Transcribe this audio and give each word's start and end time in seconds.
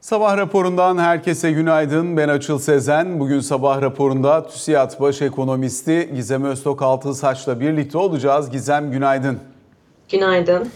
Sabah 0.00 0.36
raporundan 0.36 0.98
herkese 0.98 1.52
günaydın. 1.52 2.16
Ben 2.16 2.28
Açıl 2.28 2.58
Sezen. 2.58 3.20
Bugün 3.20 3.40
sabah 3.40 3.82
raporunda 3.82 4.46
TÜSİAD 4.46 5.00
Baş 5.00 5.22
Ekonomisti 5.22 6.10
Gizem 6.14 6.44
Öztok 6.44 6.82
Altınsaç'la 6.82 7.60
birlikte 7.60 7.98
olacağız. 7.98 8.50
Gizem 8.50 8.90
günaydın. 8.90 9.38
Günaydın. 10.08 10.68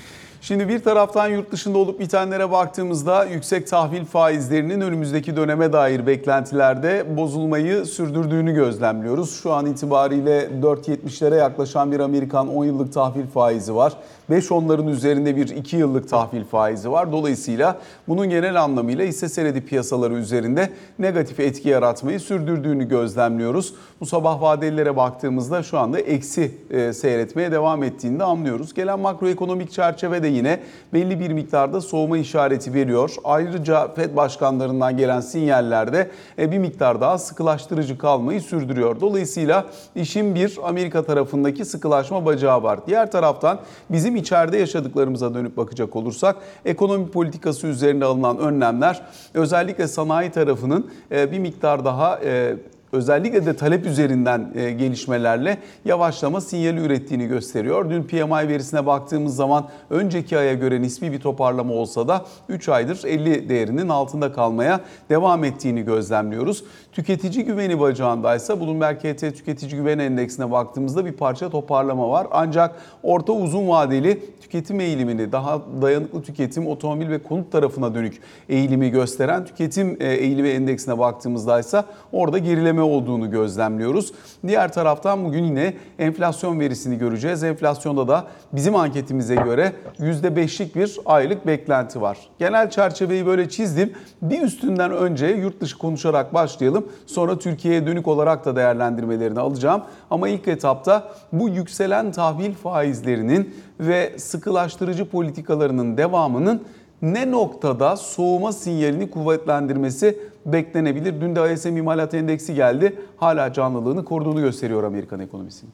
Şimdi 0.47 0.69
bir 0.69 0.83
taraftan 0.83 1.29
yurt 1.29 1.53
dışında 1.53 1.79
olup 1.79 2.01
bitenlere 2.01 2.51
baktığımızda 2.51 3.25
yüksek 3.25 3.67
tahvil 3.67 4.05
faizlerinin 4.05 4.81
önümüzdeki 4.81 5.37
döneme 5.37 5.73
dair 5.73 6.07
beklentilerde 6.07 7.17
bozulmayı 7.17 7.85
sürdürdüğünü 7.87 8.55
gözlemliyoruz. 8.55 9.41
Şu 9.43 9.53
an 9.53 9.67
itibariyle 9.67 10.49
4.70'lere 10.63 11.39
yaklaşan 11.39 11.93
bir 11.93 12.01
Amerikan 12.01 12.49
10 12.49 12.65
yıllık 12.65 12.93
tahvil 12.93 13.27
faizi 13.27 13.75
var. 13.75 13.93
5 14.31 14.53
onların 14.53 14.89
üzerinde 14.89 15.37
bir 15.37 15.49
2 15.49 15.77
yıllık 15.77 16.09
tahvil 16.09 16.45
faizi 16.45 16.91
var. 16.91 17.13
Dolayısıyla 17.13 17.79
bunun 18.09 18.31
genel 18.31 18.63
anlamıyla 18.63 19.05
hisse 19.05 19.29
senedi 19.29 19.61
piyasaları 19.61 20.15
üzerinde 20.15 20.71
negatif 20.99 21.41
etki 21.41 21.69
yaratmayı 21.69 22.21
sürdürdüğünü 22.21 22.89
gözlemliyoruz. 22.89 23.75
Bu 24.01 24.07
sabah 24.07 24.43
vadelilere 24.43 24.97
baktığımızda 24.97 25.63
şu 25.63 25.79
anda 25.79 26.01
eksi 26.01 26.55
e, 26.71 26.93
seyretmeye 26.93 27.53
devam 27.53 27.83
ettiğini 27.83 28.19
de 28.19 28.25
anlıyoruz. 28.25 28.75
Gelen 28.75 29.01
makroekonomik 29.01 29.73
çerçeve 29.73 30.23
de 30.23 30.34
yine 30.35 30.61
belli 30.93 31.21
bir 31.21 31.31
miktarda 31.31 31.81
soğuma 31.81 32.19
işareti 32.19 32.75
veriyor. 32.75 33.15
Ayrıca 33.25 33.89
FED 33.89 34.17
başkanlarından 34.17 34.97
gelen 34.97 35.21
sinyallerde 35.21 36.11
e, 36.39 36.53
bir 36.53 36.59
miktar 36.59 37.01
daha 37.01 37.19
sıkılaştırıcı 37.19 37.99
kalmayı 37.99 38.41
sürdürüyor. 38.41 39.01
Dolayısıyla 39.01 39.67
işin 39.97 40.35
bir 40.35 40.59
Amerika 40.65 41.03
tarafındaki 41.03 41.65
sıkılaşma 41.65 42.27
bacağı 42.27 42.63
var. 42.63 42.87
Diğer 42.87 43.11
taraftan 43.11 43.59
bizim 43.91 44.17
içeride 44.17 44.59
yaşadıklarımıza 44.59 45.35
dönüp 45.35 45.57
bakacak 45.57 45.97
olursak 45.97 46.37
ekonomi 46.65 47.11
politikası 47.11 47.67
üzerinde 47.67 48.05
alınan 48.05 48.39
önlemler 48.39 49.03
özellikle 49.35 49.89
sanayi 49.89 50.31
tarafının 50.31 50.91
e, 51.11 51.33
bir 51.33 51.39
miktar 51.39 51.85
daha 51.85 52.21
e, 52.25 52.57
özellikle 52.95 53.47
de 53.47 53.57
talep 53.57 53.87
üzerinden 53.87 54.53
e, 54.55 54.71
gelişmelerle 54.71 55.59
yavaşlama 55.85 56.41
sinyali 56.41 56.81
ürettiğini 56.81 57.27
gösteriyor. 57.27 57.91
Dün 57.91 58.03
PMI 58.03 58.49
verisine 58.49 58.87
baktığımız 58.87 59.37
zaman 59.37 59.69
önceki 59.91 60.39
aya 60.39 60.55
göre 60.55 60.83
nispi 60.83 61.13
bir 61.13 61.21
toparlama 61.21 61.75
olsa 61.75 62.09
da 62.09 62.25
3 62.49 62.69
aydır 62.69 63.05
50 63.05 63.49
değerinin 63.49 63.89
altında 63.89 64.33
kalmaya 64.33 64.81
devam 65.11 65.45
ettiğini 65.45 65.85
gözlemliyoruz. 65.85 66.65
Tüketici 66.95 67.45
güveni 67.45 67.81
bacağındaysa 67.81 68.61
Bloomberg 68.61 68.99
KT 68.99 69.21
Tüketici 69.21 69.71
Güven 69.71 69.99
Endeksine 69.99 70.51
baktığımızda 70.51 71.05
bir 71.05 71.13
parça 71.13 71.51
toparlama 71.51 72.11
var. 72.11 72.27
Ancak 72.31 72.75
orta 73.03 73.33
uzun 73.33 73.69
vadeli 73.69 74.21
tüketim 74.41 74.81
eğilimini 74.81 75.33
daha 75.33 75.63
dayanıklı 75.83 76.23
tüketim, 76.23 76.67
otomobil 76.67 77.09
ve 77.09 77.19
konut 77.19 77.53
tarafına 77.53 77.95
dönük 77.95 78.21
eğilimi 78.49 78.91
gösteren 78.91 79.45
tüketim 79.45 79.97
e, 80.01 80.09
eğilimi 80.09 80.49
endeksine 80.49 80.99
baktığımızda 80.99 81.61
ise 81.61 81.85
orada 82.13 82.39
gerileme 82.39 82.83
olduğunu 82.83 83.31
gözlemliyoruz. 83.31 84.13
Diğer 84.47 84.73
taraftan 84.73 85.25
bugün 85.25 85.45
yine 85.45 85.75
enflasyon 85.99 86.61
verisini 86.61 86.99
göreceğiz. 86.99 87.43
Enflasyonda 87.43 88.09
da 88.09 88.25
bizim 88.53 88.77
anketimize 88.77 89.35
göre 89.35 89.73
%5'lik 89.99 90.77
bir 90.77 90.99
aylık 91.05 91.47
beklenti 91.47 92.01
var. 92.01 92.19
Genel 92.39 92.71
çerçeveyi 92.71 93.27
böyle 93.27 93.49
çizdim. 93.49 93.93
Bir 94.23 94.43
üstünden 94.43 94.93
önce 94.93 95.27
yurt 95.27 95.61
dışı 95.61 95.79
konuşarak 95.79 96.35
başlayalım. 96.35 96.84
Sonra 97.07 97.39
Türkiye'ye 97.39 97.87
dönük 97.87 98.09
olarak 98.09 98.45
da 98.45 98.57
değerlendirmelerini 98.57 99.41
alacağım. 99.41 99.83
Ama 100.11 100.29
ilk 100.29 100.49
etapta 100.49 101.13
bu 101.33 101.49
yükselen 101.49 102.13
tahvil 102.13 102.55
faizlerinin 102.55 103.55
ve 103.81 104.19
sıkılaştırıcı 104.19 105.11
politikalarının 105.11 105.97
devamının 105.97 106.63
ne 107.03 107.31
noktada 107.31 107.97
soğuma 107.97 108.53
sinyalini 108.53 109.11
kuvvetlendirmesi 109.11 110.19
beklenebilir? 110.47 111.21
Dün 111.21 111.37
de 111.37 111.53
ISM 111.53 111.77
İmalat 111.77 112.15
Endeksi 112.15 112.55
geldi. 112.55 112.97
Hala 113.17 113.53
canlılığını 113.53 114.05
koruduğunu 114.05 114.41
gösteriyor 114.41 114.85
Amerikan 114.85 115.21
ekonomisinin. 115.21 115.73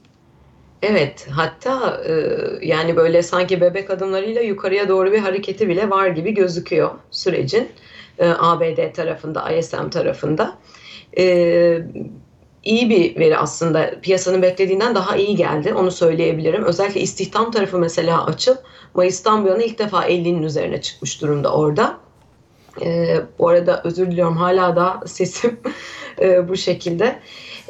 Evet, 0.83 1.27
hatta 1.31 2.03
e, 2.05 2.13
yani 2.63 2.97
böyle 2.97 3.23
sanki 3.23 3.61
bebek 3.61 3.91
adımlarıyla 3.91 4.41
yukarıya 4.41 4.89
doğru 4.89 5.13
bir 5.13 5.19
hareketi 5.19 5.69
bile 5.69 5.91
var 5.91 6.07
gibi 6.07 6.35
gözüküyor 6.35 6.91
sürecin 7.11 7.69
e, 8.19 8.29
ABD 8.29 8.93
tarafında, 8.95 9.53
ISM 9.53 9.89
tarafında. 9.91 10.55
E, 11.19 11.83
iyi 12.63 12.91
bir 12.91 13.19
veri 13.19 13.37
aslında 13.37 14.01
piyasanın 14.03 14.43
beklediğinden 14.43 14.95
daha 14.95 15.17
iyi 15.17 15.37
geldi 15.37 15.75
onu 15.75 15.91
söyleyebilirim. 15.91 16.65
Özellikle 16.65 17.01
istihdam 17.01 17.51
tarafı 17.51 17.79
mesela 17.79 18.27
açıl 18.27 18.57
Mayıs'tan 18.95 19.45
bu 19.45 19.49
yana 19.49 19.63
ilk 19.63 19.79
defa 19.79 20.09
50'nin 20.09 20.43
üzerine 20.43 20.81
çıkmış 20.81 21.23
durumda 21.23 21.55
orada. 21.55 21.97
E, 22.83 23.17
bu 23.39 23.49
arada 23.49 23.83
özür 23.85 24.11
diliyorum 24.11 24.37
hala 24.37 24.77
da 24.77 25.01
sesim 25.07 25.61
e, 26.21 26.49
bu 26.49 26.57
şekilde. 26.57 27.19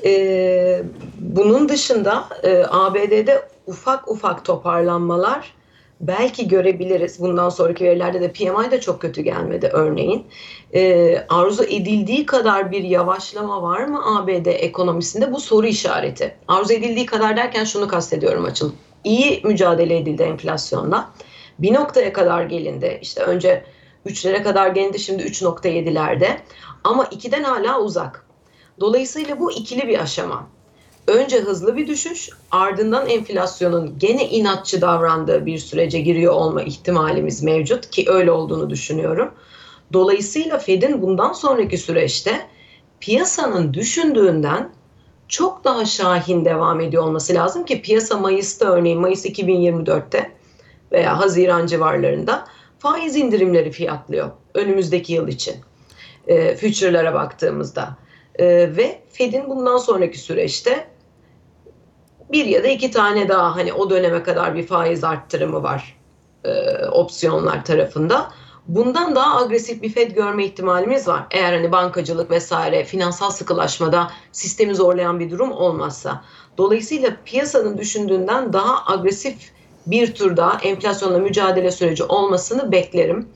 E, 0.05 0.83
bunun 1.19 1.69
dışında 1.69 2.29
e, 2.43 2.65
ABD'de 2.71 3.49
ufak 3.67 4.11
ufak 4.11 4.45
toparlanmalar 4.45 5.55
belki 6.00 6.49
görebiliriz. 6.49 7.21
Bundan 7.21 7.49
sonraki 7.49 7.84
verilerde 7.84 8.21
de 8.21 8.33
PMI 8.33 8.71
de 8.71 8.81
çok 8.81 9.00
kötü 9.00 9.22
gelmedi 9.22 9.66
örneğin. 9.72 10.27
E, 10.75 11.16
arzu 11.28 11.65
edildiği 11.65 12.27
kadar 12.27 12.72
bir 12.72 12.84
yavaşlama 12.84 13.62
var 13.62 13.84
mı 13.84 14.19
ABD 14.19 14.47
ekonomisinde? 14.47 15.33
Bu 15.33 15.41
soru 15.41 15.66
işareti. 15.66 16.34
Arzu 16.49 16.72
edildiği 16.72 17.06
kadar 17.06 17.37
derken 17.37 17.65
şunu 17.65 17.88
kastediyorum 17.88 18.44
açıl. 18.44 18.72
İyi 19.05 19.41
mücadele 19.44 19.99
edildi 19.99 20.22
enflasyonla. 20.22 21.11
Bir 21.59 21.75
noktaya 21.75 22.12
kadar 22.12 22.43
gelindi. 22.43 22.99
İşte 23.03 23.22
önce 23.22 23.65
3'lere 24.06 24.43
kadar 24.43 24.69
gelindi 24.69 24.99
şimdi 24.99 25.22
3.7'lerde. 25.22 26.28
Ama 26.84 27.05
2'den 27.05 27.43
hala 27.43 27.81
uzak. 27.81 28.27
Dolayısıyla 28.81 29.41
bu 29.41 29.53
ikili 29.53 29.88
bir 29.88 29.99
aşama. 29.99 30.49
Önce 31.06 31.41
hızlı 31.41 31.77
bir 31.77 31.87
düşüş, 31.87 32.31
ardından 32.50 33.09
enflasyonun 33.09 33.99
gene 33.99 34.28
inatçı 34.28 34.81
davrandığı 34.81 35.47
bir 35.47 35.59
sürece 35.59 36.00
giriyor 36.00 36.33
olma 36.33 36.62
ihtimalimiz 36.62 37.43
mevcut 37.43 37.91
ki 37.91 38.05
öyle 38.09 38.31
olduğunu 38.31 38.71
düşünüyorum. 38.71 39.31
Dolayısıyla 39.93 40.59
Fed'in 40.59 41.03
bundan 41.03 41.33
sonraki 41.33 41.78
süreçte 41.78 42.47
piyasanın 43.00 43.75
düşündüğünden 43.75 44.71
çok 45.28 45.65
daha 45.65 45.84
şahin 45.84 46.44
devam 46.44 46.81
ediyor 46.81 47.03
olması 47.03 47.34
lazım 47.34 47.65
ki 47.65 47.82
piyasa 47.82 48.19
Mayıs'ta 48.19 48.72
örneğin 48.72 49.00
Mayıs 49.00 49.27
2024'te 49.27 50.31
veya 50.93 51.19
Haziran 51.19 51.67
civarlarında 51.67 52.44
faiz 52.78 53.17
indirimleri 53.17 53.71
fiyatlıyor 53.71 54.31
önümüzdeki 54.55 55.12
yıl 55.12 55.28
için. 55.28 55.55
E, 56.27 56.56
future'lara 56.56 57.15
baktığımızda. 57.15 57.97
E, 58.41 58.47
ve 58.77 59.01
Fed'in 59.12 59.51
bundan 59.51 59.77
sonraki 59.77 60.19
süreçte 60.19 60.87
bir 62.33 62.47
ya 62.47 62.65
da 62.65 62.69
iki 62.69 62.91
tane 62.91 63.28
daha 63.28 63.56
hani 63.56 63.73
o 63.73 63.91
döneme 63.91 64.23
kadar 64.23 64.55
bir 64.55 64.67
faiz 64.67 65.05
arttırımı 65.05 65.62
var 65.62 65.97
e, 66.45 66.50
opsiyonlar 66.87 67.65
tarafında. 67.65 68.31
Bundan 68.69 69.15
daha 69.15 69.41
agresif 69.41 69.83
bir 69.83 69.93
Fed 69.93 70.11
görme 70.11 70.45
ihtimalimiz 70.45 71.09
var. 71.09 71.27
Eğer 71.31 71.53
hani 71.53 71.73
bankacılık 71.73 72.31
vesaire 72.31 72.84
finansal 72.84 73.31
sıkılaşmada 73.31 74.11
sistemi 74.33 74.75
zorlayan 74.75 75.21
bir 75.21 75.31
durum 75.31 75.53
olmazsa. 75.53 76.25
Dolayısıyla 76.59 77.17
piyasanın 77.25 77.79
düşündüğünden 77.79 78.53
daha 78.53 78.93
agresif 78.93 79.53
bir 79.87 80.15
tur 80.15 80.37
daha 80.37 80.61
enflasyonla 80.61 81.19
mücadele 81.19 81.71
süreci 81.71 82.05
olmasını 82.05 82.73
beklerim. 82.73 83.29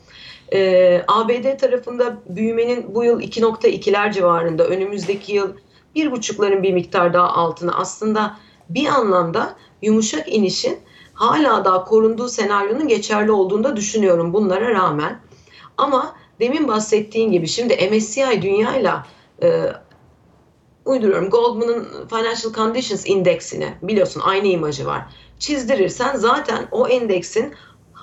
Ee, 0.52 1.04
ABD 1.08 1.58
tarafında 1.58 2.16
büyümenin 2.28 2.94
bu 2.94 3.04
yıl 3.04 3.20
2.2'ler 3.20 4.12
civarında, 4.12 4.66
önümüzdeki 4.66 5.32
yıl 5.32 5.52
bir 5.94 6.10
buçukların 6.10 6.62
bir 6.62 6.72
miktar 6.72 7.12
daha 7.12 7.28
altına 7.28 7.74
aslında 7.74 8.36
bir 8.68 8.86
anlamda 8.86 9.56
yumuşak 9.82 10.32
inişin 10.32 10.78
hala 11.14 11.64
daha 11.64 11.84
korunduğu 11.84 12.28
senaryonun 12.28 12.88
geçerli 12.88 13.32
olduğunu 13.32 13.64
da 13.64 13.76
düşünüyorum 13.76 14.32
bunlara 14.32 14.70
rağmen. 14.70 15.20
Ama 15.76 16.16
demin 16.40 16.68
bahsettiğin 16.68 17.32
gibi 17.32 17.48
şimdi 17.48 17.90
MSCI 17.90 18.42
dünyayla 18.42 19.06
e, 19.42 19.72
uyduruyorum 20.84 21.30
Goldman'ın 21.30 21.86
Financial 22.10 22.52
Conditions 22.52 23.06
indeksini 23.06 23.74
biliyorsun 23.82 24.22
aynı 24.24 24.46
imajı 24.46 24.86
var. 24.86 25.02
Çizdirirsen 25.38 26.16
zaten 26.16 26.68
o 26.70 26.88
endeksin 26.88 27.54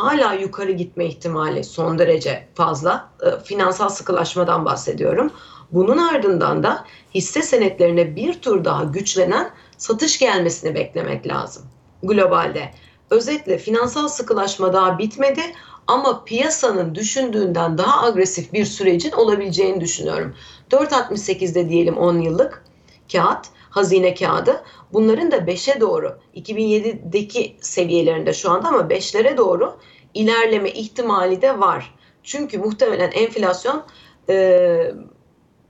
hala 0.04 0.34
yukarı 0.34 0.72
gitme 0.72 1.06
ihtimali 1.06 1.64
son 1.64 2.00
derece 2.00 2.48
fazla. 2.54 3.10
E, 3.24 3.44
finansal 3.44 3.90
sıkılaşmadan 3.90 4.66
bahsediyorum. 4.66 5.32
Bunun 5.72 5.98
ardından 5.98 6.64
da 6.64 6.86
hisse 7.16 7.42
senetlerine 7.42 8.16
bir 8.16 8.42
tur 8.42 8.66
daha 8.66 8.84
güçlenen 8.84 9.52
satış 9.78 10.20
gelmesini 10.20 10.76
beklemek 10.76 11.28
lazım 11.28 11.64
globalde. 12.04 12.72
Özetle 13.10 13.58
finansal 13.58 14.08
sıkılaşma 14.08 14.74
daha 14.74 15.00
bitmedi 15.00 15.42
ama 15.88 16.24
piyasanın 16.24 16.96
düşündüğünden 16.96 17.78
daha 17.78 18.06
agresif 18.06 18.54
bir 18.54 18.66
sürecin 18.66 19.12
olabileceğini 19.12 19.82
düşünüyorum. 19.82 20.36
4.68'de 20.72 21.70
diyelim 21.70 21.98
10 21.98 22.20
yıllık 22.20 22.64
kağıt, 23.12 23.46
hazine 23.70 24.14
kağıdı. 24.14 24.64
Bunların 24.94 25.32
da 25.32 25.38
5'e 25.38 25.82
doğru 25.82 26.18
2007'deki 26.36 27.58
seviyelerinde 27.62 28.34
şu 28.34 28.52
anda 28.52 28.68
ama 28.68 28.80
5'lere 28.80 29.38
doğru 29.38 29.78
ilerleme 30.14 30.72
ihtimali 30.72 31.42
de 31.42 31.60
var. 31.60 31.96
Çünkü 32.24 32.58
muhtemelen 32.58 33.12
enflasyon 33.12 33.84
e, 34.30 34.94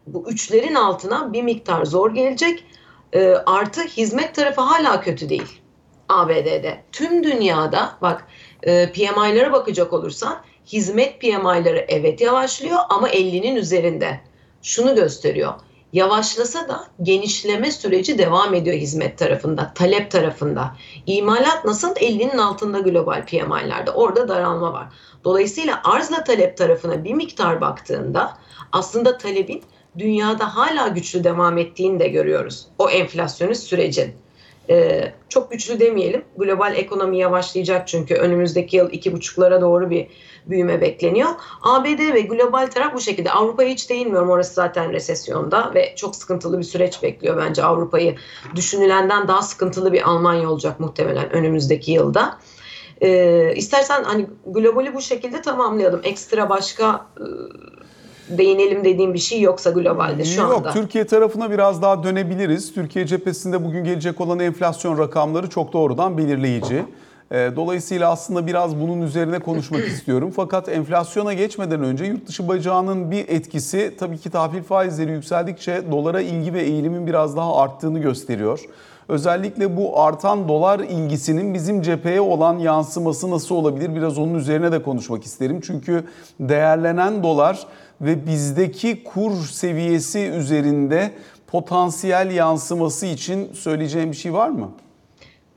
bu 0.07 0.29
üçlerin 0.29 0.75
altına 0.75 1.33
bir 1.33 1.43
miktar 1.43 1.85
zor 1.85 2.11
gelecek. 2.11 2.65
E, 3.13 3.23
artı 3.45 3.81
hizmet 3.81 4.35
tarafı 4.35 4.61
hala 4.61 5.01
kötü 5.01 5.29
değil 5.29 5.61
ABD'de. 6.09 6.83
Tüm 6.91 7.23
dünyada 7.23 7.97
bak 8.01 8.27
e, 8.63 8.91
PMI'lara 8.91 9.53
bakacak 9.53 9.93
olursan 9.93 10.43
hizmet 10.65 11.21
PMI'ları 11.21 11.85
evet 11.87 12.21
yavaşlıyor 12.21 12.79
ama 12.89 13.09
50'nin 13.09 13.55
üzerinde. 13.55 14.19
Şunu 14.61 14.95
gösteriyor. 14.95 15.53
Yavaşlasa 15.93 16.67
da 16.67 16.87
genişleme 17.01 17.71
süreci 17.71 18.17
devam 18.17 18.53
ediyor 18.53 18.77
hizmet 18.77 19.17
tarafında, 19.17 19.71
talep 19.75 20.11
tarafında. 20.11 20.75
İmalat 21.05 21.65
nasıl 21.65 21.89
50'nin 21.89 22.37
altında 22.37 22.79
global 22.79 23.25
PMI'lerde. 23.25 23.91
Orada 23.91 24.27
daralma 24.27 24.73
var. 24.73 24.87
Dolayısıyla 25.23 25.81
arzla 25.83 26.23
talep 26.23 26.57
tarafına 26.57 27.03
bir 27.03 27.13
miktar 27.13 27.61
baktığında 27.61 28.37
aslında 28.71 29.17
talebin 29.17 29.63
dünyada 29.97 30.55
hala 30.55 30.87
güçlü 30.87 31.23
devam 31.23 31.57
ettiğini 31.57 31.99
de 31.99 32.07
görüyoruz. 32.07 32.67
O 32.79 32.89
enflasyonist 32.89 33.63
sürecin. 33.63 34.15
Ee, 34.71 35.13
çok 35.29 35.51
güçlü 35.51 35.79
demeyelim. 35.79 36.23
Global 36.37 36.75
ekonomi 36.75 37.17
yavaşlayacak 37.17 37.87
çünkü 37.87 38.15
önümüzdeki 38.15 38.77
yıl 38.77 38.91
iki 38.91 39.13
buçuklara 39.13 39.61
doğru 39.61 39.89
bir 39.89 40.07
büyüme 40.45 40.81
bekleniyor. 40.81 41.29
ABD 41.61 42.13
ve 42.13 42.21
global 42.21 42.67
taraf 42.67 42.93
bu 42.93 42.99
şekilde. 42.99 43.31
Avrupa'ya 43.31 43.69
hiç 43.69 43.89
değinmiyorum. 43.89 44.29
Orası 44.29 44.53
zaten 44.53 44.93
resesyonda 44.93 45.71
ve 45.75 45.93
çok 45.95 46.15
sıkıntılı 46.15 46.57
bir 46.59 46.63
süreç 46.63 47.03
bekliyor 47.03 47.37
bence 47.37 47.63
Avrupa'yı. 47.63 48.15
Düşünülenden 48.55 49.27
daha 49.27 49.41
sıkıntılı 49.41 49.93
bir 49.93 50.09
Almanya 50.09 50.49
olacak 50.51 50.79
muhtemelen 50.79 51.33
önümüzdeki 51.33 51.91
yılda. 51.91 52.37
Ee, 53.01 53.53
istersen 53.55 54.03
hani 54.03 54.27
globali 54.45 54.93
bu 54.93 55.01
şekilde 55.01 55.41
tamamlayalım. 55.41 56.01
Ekstra 56.03 56.49
başka 56.49 57.05
e, 57.17 57.25
değinelim 58.29 58.83
dediğim 58.85 59.13
bir 59.13 59.19
şey 59.19 59.41
yoksa 59.41 59.69
globalde 59.69 60.25
şu 60.25 60.41
Yok, 60.41 60.57
anda. 60.57 60.71
Türkiye 60.71 61.07
tarafına 61.07 61.51
biraz 61.51 61.81
daha 61.81 62.03
dönebiliriz. 62.03 62.73
Türkiye 62.73 63.07
cephesinde 63.07 63.65
bugün 63.65 63.83
gelecek 63.83 64.21
olan 64.21 64.39
enflasyon 64.39 64.97
rakamları 64.97 65.49
çok 65.49 65.73
doğrudan 65.73 66.17
belirleyici. 66.17 66.85
Ee, 67.31 67.51
Dolayısıyla 67.55 68.11
aslında 68.11 68.47
biraz 68.47 68.81
bunun 68.81 69.01
üzerine 69.01 69.39
konuşmak 69.39 69.87
istiyorum. 69.87 70.31
Fakat 70.35 70.69
enflasyona 70.69 71.33
geçmeden 71.33 71.83
önce 71.83 72.05
yurt 72.05 72.27
dışı 72.27 72.47
bacağının 72.47 73.11
bir 73.11 73.29
etkisi 73.29 73.95
tabii 73.99 74.17
ki 74.17 74.29
tahvil 74.29 74.63
faizleri 74.63 75.11
yükseldikçe 75.11 75.81
dolara 75.91 76.21
ilgi 76.21 76.53
ve 76.53 76.61
eğilimin 76.61 77.07
biraz 77.07 77.37
daha 77.37 77.55
arttığını 77.57 77.99
gösteriyor. 77.99 78.59
Özellikle 79.07 79.77
bu 79.77 79.99
artan 79.99 80.47
dolar 80.47 80.79
ilgisinin 80.79 81.53
bizim 81.53 81.81
cepheye 81.81 82.21
olan 82.21 82.57
yansıması 82.57 83.31
nasıl 83.31 83.55
olabilir? 83.55 83.95
Biraz 83.95 84.17
onun 84.17 84.33
üzerine 84.33 84.71
de 84.71 84.83
konuşmak 84.83 85.23
isterim. 85.23 85.61
Çünkü 85.63 86.03
değerlenen 86.39 87.23
dolar 87.23 87.59
ve 88.01 88.27
bizdeki 88.27 89.03
kur 89.03 89.45
seviyesi 89.45 90.19
üzerinde 90.19 91.11
potansiyel 91.47 92.31
yansıması 92.31 93.05
için 93.05 93.53
söyleyeceğim 93.53 94.11
bir 94.11 94.17
şey 94.17 94.33
var 94.33 94.49
mı? 94.49 94.71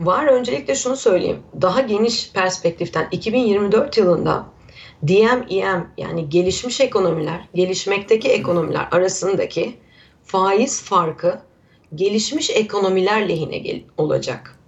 Var. 0.01 0.27
Öncelikle 0.27 0.75
şunu 0.75 0.97
söyleyeyim. 0.97 1.39
Daha 1.63 1.81
geniş 1.81 2.33
perspektiften 2.33 3.09
2024 3.11 3.99
yılında 3.99 4.47
DMEM 5.09 5.89
yani 5.99 6.29
gelişmiş 6.29 6.81
ekonomiler, 6.81 7.49
gelişmekteki 7.55 8.29
ekonomiler 8.29 8.89
arasındaki 8.91 9.75
faiz 10.25 10.83
farkı 10.83 11.41
gelişmiş 11.95 12.51
ekonomiler 12.51 13.29
lehine 13.29 13.59
gel- 13.59 13.83
olacak. 13.99 14.59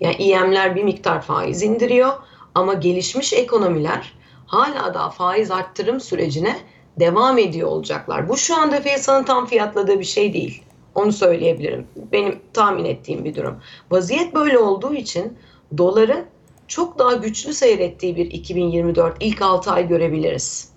Yani 0.00 0.14
EM'ler 0.14 0.76
bir 0.76 0.84
miktar 0.84 1.22
faiz 1.22 1.62
indiriyor 1.62 2.12
ama 2.54 2.74
gelişmiş 2.74 3.32
ekonomiler 3.32 4.12
hala 4.46 4.94
daha 4.94 5.10
faiz 5.10 5.50
arttırım 5.50 6.00
sürecine 6.00 6.56
devam 7.00 7.38
ediyor 7.38 7.68
olacaklar. 7.68 8.28
Bu 8.28 8.36
şu 8.36 8.56
anda 8.56 8.82
piyasanın 8.82 9.24
tam 9.24 9.46
fiyatladığı 9.46 9.98
bir 9.98 10.04
şey 10.04 10.32
değil. 10.32 10.62
Onu 10.94 11.12
söyleyebilirim. 11.12 11.86
Benim 12.12 12.38
tahmin 12.52 12.84
ettiğim 12.84 13.24
bir 13.24 13.34
durum. 13.34 13.56
Vaziyet 13.90 14.34
böyle 14.34 14.58
olduğu 14.58 14.94
için 14.94 15.38
doların 15.78 16.24
çok 16.68 16.98
daha 16.98 17.12
güçlü 17.12 17.52
seyrettiği 17.54 18.16
bir 18.16 18.26
2024 18.30 19.16
ilk 19.20 19.42
6 19.42 19.70
ay 19.70 19.88
görebiliriz. 19.88 20.69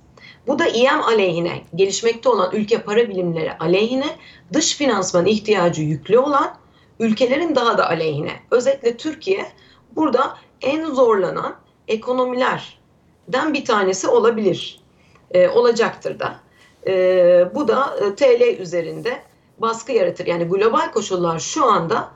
Bu 0.47 0.59
da 0.59 0.67
İM 0.67 1.01
aleyhine, 1.01 1.61
gelişmekte 1.75 2.29
olan 2.29 2.51
ülke 2.53 2.81
para 2.81 3.09
bilimleri 3.09 3.57
aleyhine, 3.57 4.17
dış 4.53 4.75
finansman 4.75 5.25
ihtiyacı 5.25 5.81
yüklü 5.81 6.17
olan 6.19 6.57
ülkelerin 6.99 7.55
daha 7.55 7.77
da 7.77 7.89
aleyhine. 7.89 8.31
Özellikle 8.51 8.97
Türkiye 8.97 9.45
burada 9.95 10.37
en 10.61 10.85
zorlanan 10.85 11.55
ekonomilerden 11.87 13.53
bir 13.53 13.65
tanesi 13.65 14.07
olabilir. 14.07 14.83
E, 15.31 15.47
olacaktır 15.47 16.19
da. 16.19 16.35
E, 16.87 17.55
bu 17.55 17.67
da 17.67 17.95
e, 18.01 18.15
TL 18.15 18.61
üzerinde 18.61 19.21
baskı 19.57 19.91
yaratır. 19.91 20.27
Yani 20.27 20.43
global 20.43 20.91
koşullar 20.91 21.39
şu 21.39 21.65
anda 21.65 22.11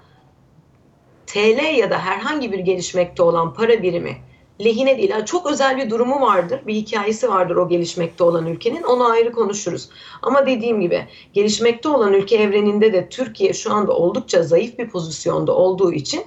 TL 1.27 1.77
ya 1.77 1.89
da 1.89 1.99
herhangi 1.99 2.51
bir 2.51 2.59
gelişmekte 2.59 3.23
olan 3.23 3.53
para 3.53 3.83
birimi 3.83 4.17
lehine 4.63 4.97
değil. 4.97 5.09
Yani 5.09 5.25
çok 5.25 5.51
özel 5.51 5.77
bir 5.77 5.89
durumu 5.89 6.21
vardır, 6.21 6.59
bir 6.67 6.75
hikayesi 6.75 7.29
vardır 7.29 7.55
o 7.55 7.69
gelişmekte 7.69 8.23
olan 8.23 8.45
ülkenin. 8.45 8.83
Onu 8.83 9.05
ayrı 9.05 9.31
konuşuruz. 9.31 9.89
Ama 10.21 10.45
dediğim 10.45 10.81
gibi 10.81 11.07
gelişmekte 11.33 11.89
olan 11.89 12.13
ülke 12.13 12.35
evreninde 12.35 12.93
de 12.93 13.09
Türkiye 13.09 13.53
şu 13.53 13.73
anda 13.73 13.93
oldukça 13.93 14.43
zayıf 14.43 14.77
bir 14.77 14.89
pozisyonda 14.89 15.55
olduğu 15.55 15.93
için 15.93 16.21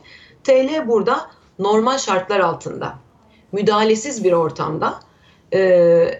TL 0.44 0.88
burada 0.88 1.30
normal 1.58 1.98
şartlar 1.98 2.40
altında, 2.40 2.94
müdahalesiz 3.52 4.24
bir 4.24 4.32
ortamda 4.32 5.00
e, 5.52 5.60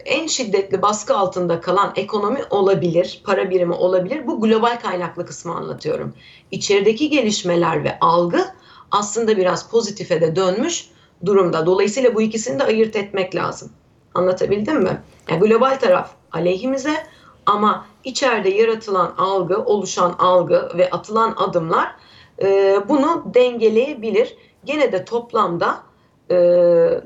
en 0.04 0.26
şiddetli 0.26 0.82
baskı 0.82 1.16
altında 1.16 1.60
kalan 1.60 1.92
ekonomi 1.96 2.40
olabilir, 2.50 3.22
para 3.24 3.50
birimi 3.50 3.74
olabilir. 3.74 4.26
Bu 4.26 4.40
global 4.40 4.80
kaynaklı 4.80 5.26
kısmı 5.26 5.54
anlatıyorum. 5.54 6.14
İçerideki 6.50 7.10
gelişmeler 7.10 7.84
ve 7.84 7.98
algı 8.00 8.44
aslında 8.90 9.36
biraz 9.36 9.70
pozitife 9.70 10.20
de 10.20 10.36
dönmüş 10.36 10.90
durumda. 11.24 11.66
Dolayısıyla 11.66 12.14
bu 12.14 12.22
ikisini 12.22 12.58
de 12.58 12.64
ayırt 12.64 12.96
etmek 12.96 13.34
lazım. 13.34 13.72
Anlatabildim 14.14 14.82
mi? 14.82 15.00
Yani 15.28 15.40
global 15.40 15.78
taraf 15.78 16.10
aleyhimize 16.32 16.94
ama 17.46 17.86
içeride 18.04 18.48
yaratılan 18.48 19.14
algı, 19.18 19.58
oluşan 19.58 20.14
algı 20.18 20.68
ve 20.78 20.90
atılan 20.90 21.34
adımlar 21.36 21.94
e, 22.42 22.78
bunu 22.88 23.24
dengeleyebilir. 23.34 24.36
Gene 24.64 24.92
de 24.92 25.04
toplamda 25.04 25.82
e, 26.30 26.36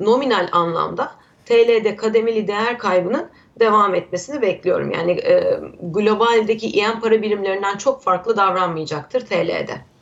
nominal 0.00 0.48
anlamda 0.52 1.10
TL'de 1.46 1.96
kademeli 1.96 2.48
değer 2.48 2.78
kaybının 2.78 3.28
devam 3.60 3.94
etmesini 3.94 4.42
bekliyorum. 4.42 4.90
Yani 4.90 5.12
e, 5.12 5.60
globaldeki 5.82 6.70
IM 6.70 7.00
para 7.00 7.22
birimlerinden 7.22 7.76
çok 7.76 8.02
farklı 8.02 8.36
davranmayacaktır 8.36 9.20
TL'de. 9.20 9.93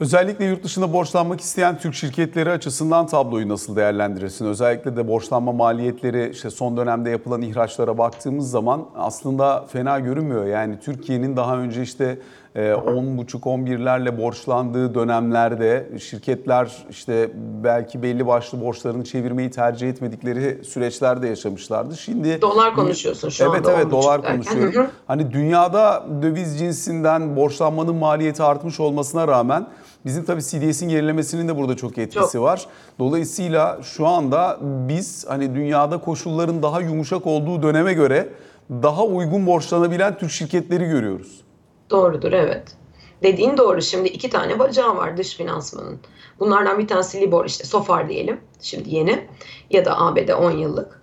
Özellikle 0.00 0.44
yurt 0.44 0.64
dışında 0.64 0.92
borçlanmak 0.92 1.40
isteyen 1.40 1.78
Türk 1.78 1.94
şirketleri 1.94 2.50
açısından 2.50 3.06
tabloyu 3.06 3.48
nasıl 3.48 3.76
değerlendirirsin? 3.76 4.46
Özellikle 4.46 4.96
de 4.96 5.08
borçlanma 5.08 5.52
maliyetleri 5.52 6.30
işte 6.32 6.50
son 6.50 6.76
dönemde 6.76 7.10
yapılan 7.10 7.42
ihraçlara 7.42 7.98
baktığımız 7.98 8.50
zaman 8.50 8.86
aslında 8.96 9.66
fena 9.72 9.98
görünmüyor. 9.98 10.46
Yani 10.46 10.80
Türkiye'nin 10.80 11.36
daha 11.36 11.58
önce 11.58 11.82
işte 11.82 12.18
10,5-11'lerle 12.56 14.18
borçlandığı 14.18 14.94
dönemlerde 14.94 15.88
şirketler 16.00 16.72
işte 16.90 17.30
belki 17.64 18.02
belli 18.02 18.26
başlı 18.26 18.60
borçlarını 18.60 19.04
çevirmeyi 19.04 19.50
tercih 19.50 19.88
etmedikleri 19.88 20.64
süreçlerde 20.64 21.28
yaşamışlardı. 21.28 21.96
Şimdi 21.96 22.42
dolar 22.42 22.74
konuşuyorsun 22.74 23.28
şu 23.28 23.44
evet, 23.44 23.56
anda. 23.56 23.70
Evet 23.70 23.80
evet 23.82 23.92
dolar 23.92 24.22
derken. 24.22 24.42
konuşuyorum. 24.42 24.74
Hı 24.74 24.80
hı. 24.80 24.90
Hani 25.06 25.32
dünyada 25.32 26.04
döviz 26.22 26.58
cinsinden 26.58 27.36
borçlanmanın 27.36 27.94
maliyeti 27.94 28.42
artmış 28.42 28.80
olmasına 28.80 29.28
rağmen 29.28 29.66
bizim 30.04 30.24
tabii 30.24 30.42
CDS'in 30.42 30.88
gerilemesinin 30.88 31.48
de 31.48 31.56
burada 31.56 31.76
çok 31.76 31.98
etkisi 31.98 32.32
Çok. 32.32 32.42
var. 32.42 32.66
Dolayısıyla 32.98 33.78
şu 33.82 34.06
anda 34.06 34.58
biz 34.62 35.24
hani 35.28 35.54
dünyada 35.54 35.98
koşulların 35.98 36.62
daha 36.62 36.80
yumuşak 36.80 37.26
olduğu 37.26 37.62
döneme 37.62 37.92
göre 37.92 38.28
daha 38.70 39.04
uygun 39.04 39.46
borçlanabilen 39.46 40.18
Türk 40.18 40.30
şirketleri 40.30 40.84
görüyoruz. 40.84 41.45
Doğrudur 41.90 42.32
evet. 42.32 42.76
Dediğin 43.22 43.56
doğru. 43.56 43.82
Şimdi 43.82 44.08
iki 44.08 44.30
tane 44.30 44.58
bacağı 44.58 44.96
var 44.96 45.16
dış 45.16 45.36
finansmanın. 45.36 46.00
Bunlardan 46.40 46.78
bir 46.78 46.88
tanesi 46.88 47.20
Libor 47.20 47.44
işte 47.44 47.64
SOFR 47.64 48.08
diyelim. 48.08 48.40
Şimdi 48.60 48.94
yeni 48.94 49.28
ya 49.70 49.84
da 49.84 50.00
ABD 50.00 50.28
10 50.28 50.50
yıllık. 50.50 51.02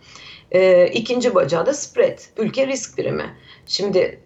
Ee, 0.51 0.87
ikinci 0.87 1.35
bacağı 1.35 1.65
da 1.65 1.73
spread. 1.73 2.19
Ülke 2.37 2.67
risk 2.67 2.97
birimi. 2.97 3.37
Şimdi 3.65 4.19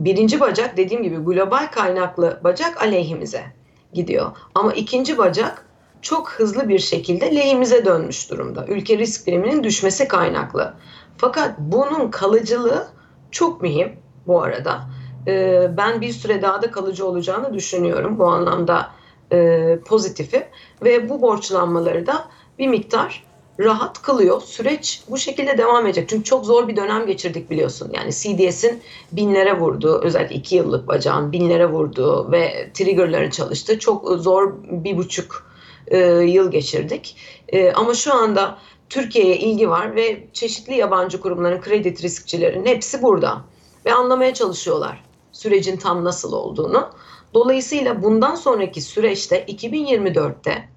birinci 0.00 0.40
bacak 0.40 0.76
dediğim 0.76 1.02
gibi 1.02 1.16
global 1.16 1.70
kaynaklı 1.70 2.40
bacak 2.44 2.82
aleyhimize 2.82 3.44
gidiyor. 3.92 4.30
Ama 4.54 4.72
ikinci 4.72 5.18
bacak 5.18 5.66
çok 6.02 6.30
hızlı 6.30 6.68
bir 6.68 6.78
şekilde 6.78 7.36
lehimize 7.36 7.84
dönmüş 7.84 8.30
durumda. 8.30 8.66
Ülke 8.66 8.98
risk 8.98 9.26
biriminin 9.26 9.64
düşmesi 9.64 10.08
kaynaklı. 10.08 10.74
Fakat 11.16 11.58
bunun 11.58 12.10
kalıcılığı 12.10 12.88
çok 13.30 13.62
mühim 13.62 13.96
bu 14.26 14.42
arada. 14.42 14.80
Ee, 15.28 15.70
ben 15.76 16.00
bir 16.00 16.12
süre 16.12 16.42
daha 16.42 16.62
da 16.62 16.70
kalıcı 16.70 17.06
olacağını 17.06 17.54
düşünüyorum. 17.54 18.18
Bu 18.18 18.26
anlamda 18.26 18.90
e, 19.32 19.78
pozitifim. 19.86 20.42
Ve 20.84 21.08
bu 21.08 21.22
borçlanmaları 21.22 22.06
da 22.06 22.24
bir 22.58 22.66
miktar 22.66 23.24
rahat 23.60 24.02
kılıyor. 24.02 24.42
Süreç 24.42 25.02
bu 25.10 25.18
şekilde 25.18 25.58
devam 25.58 25.86
edecek. 25.86 26.08
Çünkü 26.08 26.24
çok 26.24 26.44
zor 26.44 26.68
bir 26.68 26.76
dönem 26.76 27.06
geçirdik 27.06 27.50
biliyorsun. 27.50 27.90
Yani 27.94 28.12
CDS'in 28.12 28.82
binlere 29.12 29.58
vurduğu, 29.58 30.00
özellikle 30.02 30.34
iki 30.34 30.56
yıllık 30.56 30.88
bacağın 30.88 31.32
binlere 31.32 31.66
vurduğu 31.66 32.32
ve 32.32 32.70
triggerları 32.74 33.30
çalıştı. 33.30 33.78
Çok 33.78 34.08
zor 34.08 34.54
bir 34.62 34.96
buçuk 34.96 35.46
e, 35.86 35.98
yıl 36.08 36.50
geçirdik. 36.50 37.16
E, 37.48 37.72
ama 37.72 37.94
şu 37.94 38.14
anda 38.14 38.58
Türkiye'ye 38.88 39.36
ilgi 39.36 39.70
var 39.70 39.96
ve 39.96 40.24
çeşitli 40.32 40.74
yabancı 40.74 41.20
kurumların, 41.20 41.60
kredi 41.60 42.02
riskçilerin 42.02 42.66
hepsi 42.66 43.02
burada. 43.02 43.42
Ve 43.86 43.92
anlamaya 43.92 44.34
çalışıyorlar 44.34 45.07
sürecin 45.38 45.76
tam 45.76 46.04
nasıl 46.04 46.32
olduğunu. 46.32 46.90
Dolayısıyla 47.34 48.02
bundan 48.02 48.34
sonraki 48.34 48.82
süreçte 48.82 49.44
2024'te 49.44 50.68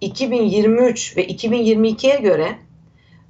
2023 0.00 1.16
ve 1.16 1.26
2022'ye 1.26 2.16
göre 2.16 2.58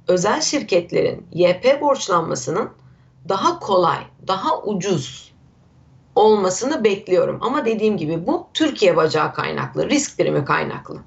özel 0.07 0.41
şirketlerin 0.41 1.25
YP 1.33 1.81
borçlanmasının 1.81 2.69
daha 3.29 3.59
kolay, 3.59 3.99
daha 4.27 4.61
ucuz 4.61 5.33
olmasını 6.15 6.83
bekliyorum. 6.83 7.37
Ama 7.41 7.65
dediğim 7.65 7.97
gibi 7.97 8.27
bu 8.27 8.47
Türkiye 8.53 8.95
bacağı 8.95 9.33
kaynaklı, 9.33 9.89
risk 9.89 10.19
birimi 10.19 10.45
kaynaklı. 10.45 10.99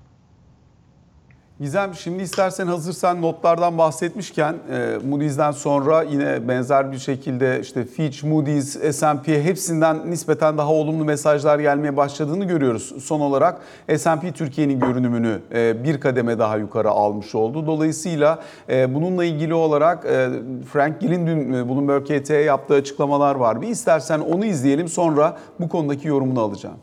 Gizem 1.60 1.94
şimdi 1.94 2.22
istersen 2.22 2.66
hazırsan 2.66 3.22
notlardan 3.22 3.78
bahsetmişken 3.78 4.54
e, 4.70 4.98
Moody's'den 5.08 5.50
sonra 5.50 6.02
yine 6.02 6.48
benzer 6.48 6.92
bir 6.92 6.98
şekilde 6.98 7.60
işte 7.60 7.84
Fitch, 7.84 8.24
Moody's, 8.24 8.96
S&P 8.96 9.44
hepsinden 9.44 10.10
nispeten 10.10 10.58
daha 10.58 10.72
olumlu 10.72 11.04
mesajlar 11.04 11.58
gelmeye 11.58 11.96
başladığını 11.96 12.44
görüyoruz. 12.44 13.04
Son 13.04 13.20
olarak 13.20 13.60
S&P 13.96 14.32
Türkiye'nin 14.32 14.80
görünümünü 14.80 15.40
e, 15.54 15.84
bir 15.84 16.00
kademe 16.00 16.38
daha 16.38 16.56
yukarı 16.56 16.90
almış 16.90 17.34
oldu. 17.34 17.66
Dolayısıyla 17.66 18.38
e, 18.68 18.94
bununla 18.94 19.24
ilgili 19.24 19.54
olarak 19.54 20.04
e, 20.04 20.28
Frank 20.72 21.00
Gill'in 21.00 21.26
dün 21.26 21.52
e, 21.52 21.68
Bloomberg 21.68 22.04
KT'ye 22.04 22.42
yaptığı 22.42 22.74
açıklamalar 22.74 23.34
var. 23.34 23.62
Bir 23.62 23.68
istersen 23.68 24.20
onu 24.20 24.44
izleyelim 24.44 24.88
sonra 24.88 25.38
bu 25.60 25.68
konudaki 25.68 26.08
yorumunu 26.08 26.40
alacağım. 26.40 26.76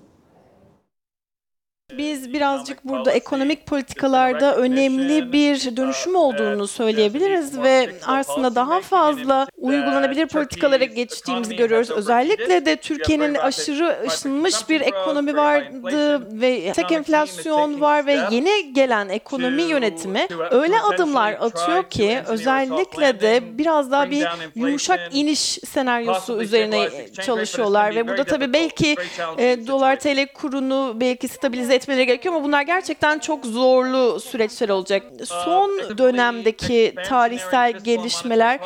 Biz 1.97 2.33
birazcık 2.33 2.83
burada 2.83 3.11
ekonomik 3.11 3.65
politikalarda 3.65 4.55
önemli 4.55 5.31
bir 5.31 5.77
dönüşüm 5.77 6.15
olduğunu 6.15 6.67
söyleyebiliriz 6.67 7.59
ve 7.61 7.89
aslında 8.05 8.55
daha 8.55 8.81
fazla 8.81 9.47
uygulanabilir 9.57 10.27
politikalara 10.27 10.83
geçtiğimizi 10.83 11.55
görüyoruz. 11.55 11.91
Özellikle 11.91 12.65
de 12.65 12.75
Türkiye'nin 12.75 13.35
aşırı 13.35 13.97
ışınmış 14.07 14.69
bir 14.69 14.81
ekonomi 14.81 15.35
vardı 15.35 16.27
ve 16.41 16.71
tek 16.71 16.91
enflasyon 16.91 17.81
var 17.81 18.05
ve 18.05 18.19
yeni 18.31 18.73
gelen 18.73 19.09
ekonomi 19.09 19.61
yönetimi 19.61 20.27
öyle 20.51 20.79
adımlar 20.79 21.33
atıyor 21.33 21.83
ki 21.83 22.19
özellikle 22.27 23.19
de 23.19 23.57
biraz 23.57 23.91
daha 23.91 24.11
bir 24.11 24.27
yumuşak 24.55 24.99
iniş 25.11 25.39
senaryosu 25.67 26.41
üzerine 26.41 26.89
çalışıyorlar 27.25 27.95
ve 27.95 28.07
burada 28.07 28.23
tabii 28.23 28.53
belki 28.53 28.95
e, 29.37 29.67
dolar 29.67 29.99
TL 29.99 30.27
kurunu 30.33 30.93
belki 30.95 31.27
stabilize 31.27 31.75
etmeleri 31.87 32.05
gerekiyor 32.05 32.35
ama 32.35 32.43
bunlar 32.43 32.61
gerçekten 32.61 33.19
çok 33.19 33.45
zorlu 33.45 34.19
süreçler 34.19 34.69
olacak. 34.69 35.03
Son 35.25 35.97
dönemdeki 35.97 36.95
tarihsel 37.07 37.71
gelişmeler 37.71 38.59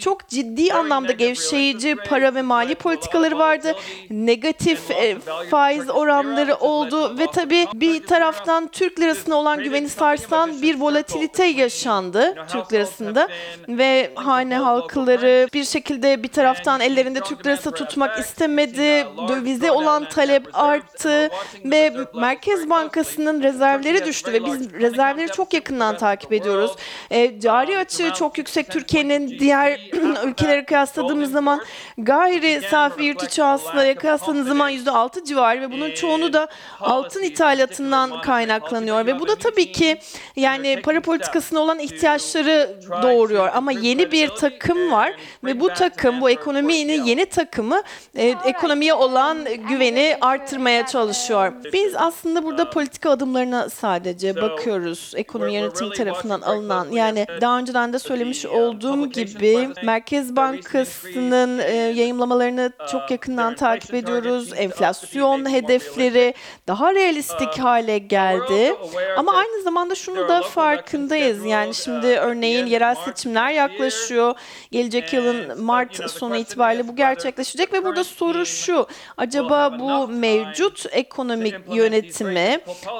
çok 0.00 0.28
ciddi 0.28 0.72
anlamda 0.72 1.12
gevşeyici 1.12 1.96
para 1.96 2.34
ve 2.34 2.42
mali 2.42 2.74
politikaları 2.74 3.38
vardı. 3.38 3.74
Negatif 4.10 4.90
e, 4.90 5.16
faiz 5.50 5.90
oranları 5.90 6.54
oldu 6.54 7.18
ve 7.18 7.26
tabii 7.26 7.66
bir 7.74 8.06
taraftan 8.06 8.66
Türk 8.66 9.00
lirasına 9.00 9.34
olan 9.34 9.62
güveni 9.62 9.88
sarsan 9.88 10.62
bir 10.62 10.80
volatilite 10.80 11.44
yaşandı 11.44 12.34
Türk 12.52 12.72
lirasında 12.72 13.28
ve 13.68 14.10
hane 14.14 14.56
halkları 14.56 15.48
bir 15.54 15.64
şekilde 15.64 16.22
bir 16.22 16.28
taraftan 16.28 16.80
ellerinde 16.80 17.20
Türk 17.20 17.46
lirası 17.46 17.70
tutmak 17.70 18.18
istemedi. 18.18 19.06
Dövize 19.28 19.70
olan 19.70 20.08
talep 20.08 20.48
arttı 20.52 21.30
ve 21.64 21.92
Merkez 22.14 22.67
Bankası'nın 22.70 23.42
rezervleri 23.42 24.04
düştü 24.04 24.32
ve 24.32 24.44
biz 24.44 24.72
rezervleri 24.72 25.28
çok 25.28 25.54
yakından 25.54 25.96
takip 25.96 26.32
ediyoruz. 26.32 26.70
E, 27.10 27.40
cari 27.40 27.78
açığı 27.78 28.12
çok 28.18 28.38
yüksek 28.38 28.70
Türkiye'nin 28.70 29.28
diğer 29.38 29.80
ülkelere 30.24 30.64
kıyasladığımız 30.64 31.32
zaman 31.32 31.60
gayri 31.98 32.60
safi 32.70 33.02
yurt 33.02 33.22
içi 33.22 33.42
hasılaya 33.42 33.94
kıyasladığımız 33.94 34.48
zaman 34.48 34.72
%6 34.72 35.24
civarı 35.24 35.60
ve 35.60 35.72
bunun 35.72 35.90
çoğunu 35.90 36.32
da 36.32 36.48
altın 36.80 37.22
ithalatından 37.22 38.22
kaynaklanıyor 38.22 39.06
ve 39.06 39.20
bu 39.20 39.28
da 39.28 39.34
tabii 39.34 39.72
ki 39.72 39.98
yani 40.36 40.82
para 40.82 41.00
politikasına 41.00 41.60
olan 41.60 41.78
ihtiyaçları 41.78 42.80
doğuruyor 43.02 43.50
ama 43.54 43.72
yeni 43.72 44.12
bir 44.12 44.28
takım 44.28 44.92
var 44.92 45.12
ve 45.44 45.60
bu 45.60 45.68
takım 45.68 46.20
bu 46.20 46.30
ekonominin 46.30 47.04
yeni 47.04 47.26
takımı 47.26 47.82
e, 48.16 48.34
ekonomiye 48.44 48.94
olan 48.94 49.38
güveni 49.68 50.16
arttırmaya 50.20 50.86
çalışıyor. 50.86 51.52
Biz 51.72 51.94
aslında 51.96 52.44
burada 52.44 52.57
politika 52.64 53.10
adımlarına 53.10 53.70
sadece 53.70 54.36
bakıyoruz. 54.36 55.12
Ekonomi 55.16 55.54
yönetimi 55.54 55.94
tarafından 55.94 56.40
alınan 56.40 56.90
yani 56.90 57.26
daha 57.40 57.58
önceden 57.58 57.92
de 57.92 57.98
söylemiş 57.98 58.46
olduğum 58.46 59.06
gibi 59.06 59.68
Merkez 59.84 60.36
Bankası'nın 60.36 61.58
e, 61.58 61.72
yayımlamalarını 61.72 62.72
çok 62.90 63.10
yakından 63.10 63.54
takip 63.54 63.94
ediyoruz. 63.94 64.52
Enflasyon 64.56 65.52
hedefleri 65.52 66.34
daha 66.68 66.94
realistik 66.94 67.58
hale 67.58 67.98
geldi. 67.98 68.74
Ama 69.16 69.32
aynı 69.32 69.62
zamanda 69.62 69.94
şunu 69.94 70.28
da 70.28 70.42
farkındayız. 70.42 71.44
Yani 71.44 71.74
şimdi 71.74 72.06
örneğin 72.06 72.66
yerel 72.66 72.94
seçimler 72.94 73.50
yaklaşıyor. 73.50 74.34
Gelecek 74.70 75.12
yılın 75.12 75.62
Mart 75.62 76.10
sonu 76.10 76.36
itibariyle 76.36 76.88
bu 76.88 76.96
gerçekleşecek 76.96 77.72
ve 77.72 77.84
burada 77.84 78.04
soru 78.04 78.46
şu. 78.46 78.86
Acaba 79.16 79.78
bu 79.80 80.08
mevcut 80.08 80.86
ekonomik 80.90 81.54
yönetimi 81.74 82.47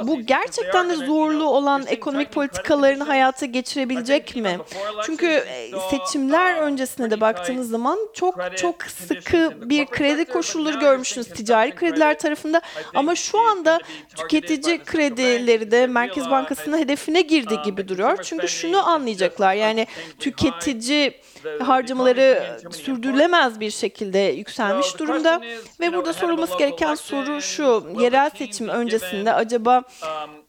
bu 0.02 0.21
gerçekten 0.21 0.90
de 0.90 0.95
zorlu 0.95 1.45
olan 1.45 1.87
ekonomik 1.87 2.33
politikalarını 2.33 3.05
hayata 3.05 3.47
geçirebilecek 3.47 4.37
mi? 4.37 4.59
Çünkü 5.07 5.26
e, 5.26 5.71
seçimler 5.90 6.57
öncesine 6.57 7.11
de 7.11 7.21
baktığınız 7.21 7.71
zaman 7.71 7.99
çok 8.14 8.57
çok 8.57 8.83
sıkı 8.83 9.71
bir 9.71 9.87
kredi 9.87 10.25
koşulları 10.25 10.78
görmüşsünüz 10.78 11.28
ticari 11.28 11.75
krediler 11.75 12.19
tarafında 12.19 12.61
ama 12.95 13.14
şu 13.14 13.40
anda 13.40 13.81
tüketici 14.17 14.85
kredileri 14.85 15.71
de 15.71 15.87
Merkez 15.87 16.31
Bankası'nın 16.31 16.78
hedefine 16.78 17.21
girdi 17.21 17.55
gibi 17.64 17.88
duruyor. 17.88 18.19
Çünkü 18.23 18.49
şunu 18.49 18.88
anlayacaklar 18.88 19.55
yani 19.55 19.87
tüketici 20.19 21.21
harcamaları 21.61 22.59
sürdürülemez 22.71 23.61
bir 23.61 23.71
şekilde 23.71 24.18
yükselmiş 24.18 24.99
durumda. 24.99 25.40
ve 25.80 25.92
burada 25.92 26.12
sorulması 26.12 26.59
gereken 26.59 26.95
soru 26.95 27.42
şu 27.42 27.87
yerel 28.00 28.30
seçim 28.30 28.68
öncesinde 28.68 29.33
acaba 29.33 29.83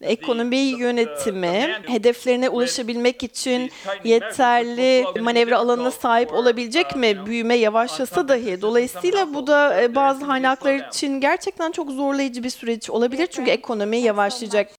ekonomi 0.02 0.58
yönetimi 0.58 1.76
hedeflerine 1.88 2.50
ulaşabilmek 2.50 3.24
için 3.24 3.72
yeterli 4.04 5.06
manevra 5.22 5.58
alanına 5.58 5.92
sahip 5.92 6.34
olabilecek 6.34 6.96
mi? 6.96 7.26
büyüme 7.26 7.56
yavaşlasa 7.56 8.28
dahi. 8.28 8.62
dolayısıyla 8.62 9.34
bu 9.34 9.48
da 9.48 9.82
e, 9.82 9.96
bazı 9.96 10.26
kaynaklar 10.26 10.74
için 10.74 11.22
gerçekten 11.22 11.72
çok 11.72 11.92
zorlayıcı 11.92 12.44
bir 12.44 12.50
süreç 12.50 12.90
olabilir. 12.90 13.28
Çünkü 13.28 13.52
ekonomi 13.52 13.98
yavaşlayacak. 13.98 14.79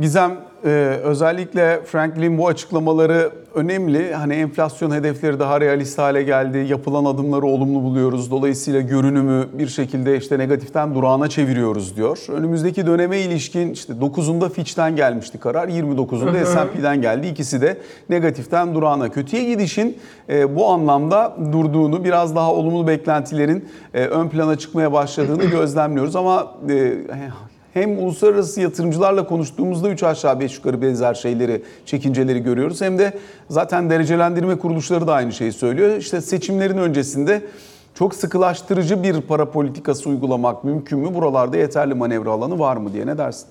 Gizem 0.00 0.36
e, 0.64 0.68
özellikle 1.04 1.80
Franklin 1.84 2.38
bu 2.38 2.48
açıklamaları 2.48 3.30
önemli. 3.54 4.14
Hani 4.14 4.34
enflasyon 4.34 4.90
hedefleri 4.90 5.38
daha 5.38 5.60
realist 5.60 5.98
hale 5.98 6.22
geldi. 6.22 6.66
Yapılan 6.68 7.04
adımları 7.04 7.46
olumlu 7.46 7.82
buluyoruz. 7.82 8.30
Dolayısıyla 8.30 8.80
görünümü 8.80 9.48
bir 9.52 9.68
şekilde 9.68 10.16
işte 10.16 10.38
negatiften 10.38 10.94
durağına 10.94 11.28
çeviriyoruz 11.28 11.96
diyor. 11.96 12.18
Önümüzdeki 12.28 12.86
döneme 12.86 13.18
ilişkin 13.18 13.72
işte 13.72 13.92
9'unda 13.92 14.50
Fitch'ten 14.50 14.96
gelmişti 14.96 15.38
karar. 15.38 15.68
29'unda 15.68 16.44
S&P'den 16.44 17.02
geldi. 17.02 17.26
İkisi 17.26 17.60
de 17.60 17.78
negatiften 18.10 18.74
durağına. 18.74 19.08
Kötüye 19.08 19.44
gidişin 19.44 19.98
e, 20.28 20.56
bu 20.56 20.66
anlamda 20.66 21.36
durduğunu, 21.52 22.04
biraz 22.04 22.36
daha 22.36 22.52
olumlu 22.52 22.86
beklentilerin 22.86 23.68
e, 23.94 24.04
ön 24.04 24.28
plana 24.28 24.58
çıkmaya 24.58 24.92
başladığını 24.92 25.44
gözlemliyoruz. 25.44 26.16
Ama 26.16 26.54
e, 26.70 26.94
hem 27.74 27.98
uluslararası 27.98 28.60
yatırımcılarla 28.60 29.26
konuştuğumuzda 29.26 29.88
3 29.88 30.02
aşağı 30.02 30.40
5 30.40 30.56
yukarı 30.56 30.82
benzer 30.82 31.14
şeyleri, 31.14 31.62
çekinceleri 31.86 32.42
görüyoruz. 32.42 32.80
Hem 32.80 32.98
de 32.98 33.18
zaten 33.48 33.90
derecelendirme 33.90 34.58
kuruluşları 34.58 35.06
da 35.06 35.14
aynı 35.14 35.32
şeyi 35.32 35.52
söylüyor. 35.52 35.96
İşte 35.96 36.20
seçimlerin 36.20 36.78
öncesinde 36.78 37.42
çok 37.94 38.14
sıkılaştırıcı 38.14 39.02
bir 39.02 39.20
para 39.20 39.50
politikası 39.50 40.08
uygulamak 40.08 40.64
mümkün 40.64 40.98
mü? 40.98 41.14
Buralarda 41.14 41.56
yeterli 41.56 41.94
manevra 41.94 42.30
alanı 42.30 42.58
var 42.58 42.76
mı 42.76 42.92
diye 42.92 43.06
ne 43.06 43.18
dersin? 43.18 43.48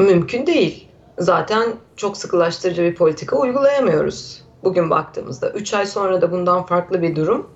Mümkün 0.00 0.46
değil. 0.46 0.88
Zaten 1.18 1.72
çok 1.96 2.16
sıkılaştırıcı 2.16 2.82
bir 2.82 2.94
politika 2.94 3.36
uygulayamıyoruz. 3.36 4.42
Bugün 4.64 4.90
baktığımızda 4.90 5.50
3 5.50 5.74
ay 5.74 5.86
sonra 5.86 6.22
da 6.22 6.32
bundan 6.32 6.66
farklı 6.66 7.02
bir 7.02 7.16
durum 7.16 7.50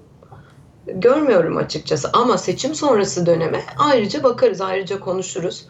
görmüyorum 0.86 1.56
açıkçası. 1.56 2.10
Ama 2.12 2.38
seçim 2.38 2.74
sonrası 2.74 3.26
döneme 3.26 3.64
ayrıca 3.78 4.22
bakarız, 4.22 4.60
ayrıca 4.60 5.00
konuşuruz. 5.00 5.68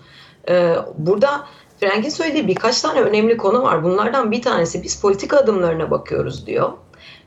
Ee, 0.48 0.74
burada 0.98 1.46
Frank'in 1.80 2.08
söylediği 2.10 2.48
birkaç 2.48 2.80
tane 2.80 3.00
önemli 3.00 3.36
konu 3.36 3.62
var. 3.62 3.84
Bunlardan 3.84 4.30
bir 4.30 4.42
tanesi 4.42 4.82
biz 4.82 5.00
politika 5.00 5.36
adımlarına 5.36 5.90
bakıyoruz 5.90 6.46
diyor. 6.46 6.72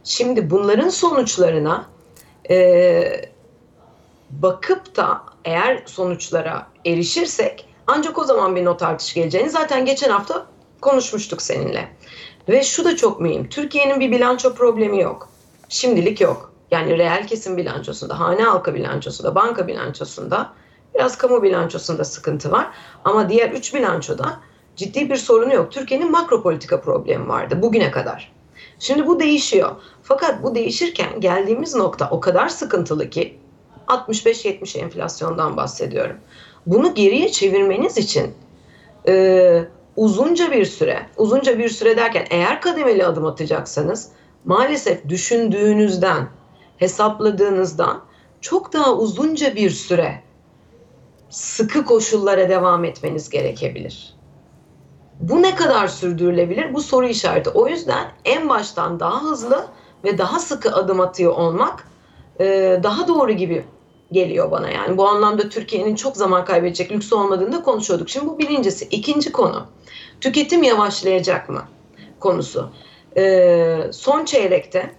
Şimdi 0.04 0.50
bunların 0.50 0.90
sonuçlarına 0.90 1.86
e, 2.50 3.32
bakıp 4.30 4.96
da 4.96 5.22
eğer 5.46 5.84
sonuçlara 5.86 6.68
erişirsek 6.86 7.70
ancak 7.88 8.18
o 8.18 8.24
zaman 8.24 8.56
bir 8.56 8.66
not 8.66 8.84
artışı 8.84 9.16
geleceğini 9.16 9.50
zaten 9.50 9.86
geçen 9.86 10.10
hafta 10.10 10.46
konuşmuştuk 10.82 11.42
seninle. 11.42 11.88
Ve 12.50 12.64
şu 12.64 12.86
da 12.86 12.96
çok 12.96 13.22
mühim. 13.22 13.50
Türkiye'nin 13.50 14.00
bir 14.00 14.12
bilanço 14.12 14.54
problemi 14.54 15.02
yok. 15.02 15.30
Şimdilik 15.70 16.22
yok. 16.22 16.57
Yani 16.72 16.98
reel 16.98 17.28
kesim 17.28 17.58
bilançosunda, 17.58 18.20
hane 18.20 18.44
halkı 18.44 18.76
bilançosunda, 18.76 19.36
banka 19.36 19.68
bilançosunda, 19.68 20.54
biraz 20.96 21.18
kamu 21.18 21.44
bilançosunda 21.44 22.04
sıkıntı 22.04 22.52
var. 22.52 22.68
Ama 23.06 23.30
diğer 23.30 23.52
üç 23.52 23.74
bilançoda 23.74 24.40
ciddi 24.76 25.10
bir 25.10 25.16
sorunu 25.16 25.54
yok. 25.54 25.72
Türkiye'nin 25.72 26.12
makro 26.12 26.44
politika 26.44 26.82
problemi 26.82 27.28
vardı 27.28 27.62
bugüne 27.62 27.92
kadar. 27.92 28.32
Şimdi 28.80 29.08
bu 29.08 29.20
değişiyor. 29.20 29.72
Fakat 30.04 30.44
bu 30.44 30.56
değişirken 30.56 31.22
geldiğimiz 31.22 31.76
nokta 31.76 32.10
o 32.12 32.20
kadar 32.20 32.48
sıkıntılı 32.50 33.10
ki 33.10 33.40
65-70 33.88 34.80
enflasyondan 34.80 35.58
bahsediyorum. 35.58 36.18
Bunu 36.66 36.94
geriye 36.94 37.32
çevirmeniz 37.32 37.98
için 37.98 38.34
e, 39.08 39.64
uzunca 39.96 40.52
bir 40.52 40.66
süre, 40.66 41.06
uzunca 41.18 41.60
bir 41.60 41.70
süre 41.70 41.98
derken 41.98 42.26
eğer 42.30 42.62
kademeli 42.62 43.06
adım 43.06 43.26
atacaksanız 43.26 44.10
maalesef 44.46 45.10
düşündüğünüzden, 45.10 46.30
hesapladığınızdan 46.78 48.04
çok 48.42 48.74
daha 48.74 48.94
uzunca 48.94 49.56
bir 49.56 49.70
süre 49.70 50.22
sıkı 51.30 51.86
koşullara 51.86 52.50
devam 52.50 52.86
etmeniz 52.86 53.30
gerekebilir. 53.30 54.18
Bu 55.20 55.42
ne 55.42 55.56
kadar 55.56 55.88
sürdürülebilir? 55.88 56.74
Bu 56.74 56.82
soru 56.82 57.08
işareti. 57.08 57.50
O 57.50 57.68
yüzden 57.68 58.12
en 58.26 58.50
baştan 58.50 59.00
daha 59.00 59.24
hızlı 59.24 59.68
ve 60.04 60.18
daha 60.18 60.40
sıkı 60.40 60.76
adım 60.76 61.00
atıyor 61.00 61.34
olmak 61.34 61.88
e, 62.40 62.80
daha 62.84 63.08
doğru 63.08 63.32
gibi 63.32 63.66
geliyor 64.12 64.52
bana. 64.52 64.70
Yani 64.70 64.98
bu 64.98 65.08
anlamda 65.08 65.50
Türkiye'nin 65.50 65.96
çok 65.96 66.18
zaman 66.18 66.46
kaybedecek 66.46 66.92
lüksü 66.92 67.16
olmadığını 67.16 67.54
da 67.54 67.64
konuşuyorduk. 67.64 68.10
Şimdi 68.10 68.28
bu 68.28 68.40
birincisi. 68.40 68.88
İkinci 68.92 69.32
konu. 69.32 69.66
Tüketim 70.22 70.64
yavaşlayacak 70.64 71.50
mı? 71.50 71.64
Konusu. 72.20 72.70
E, 73.18 73.80
son 73.92 74.26
çeyrekte 74.26 74.92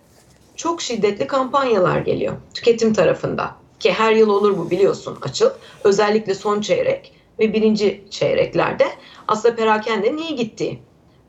çok 0.59 0.83
şiddetli 0.83 1.27
kampanyalar 1.27 2.01
geliyor 2.01 2.37
tüketim 2.55 2.93
tarafında. 2.93 3.57
Ki 3.81 3.93
her 3.93 4.13
yıl 4.13 4.29
olur 4.29 4.59
bu 4.59 4.71
biliyorsun 4.71 5.19
açıl. 5.23 5.51
Özellikle 5.85 6.35
son 6.35 6.61
çeyrek 6.61 7.13
ve 7.39 7.53
birinci 7.53 8.05
çeyreklerde 8.11 8.87
aslında 9.29 9.57
perakende 9.57 10.17
niye 10.17 10.31
gittiği 10.31 10.83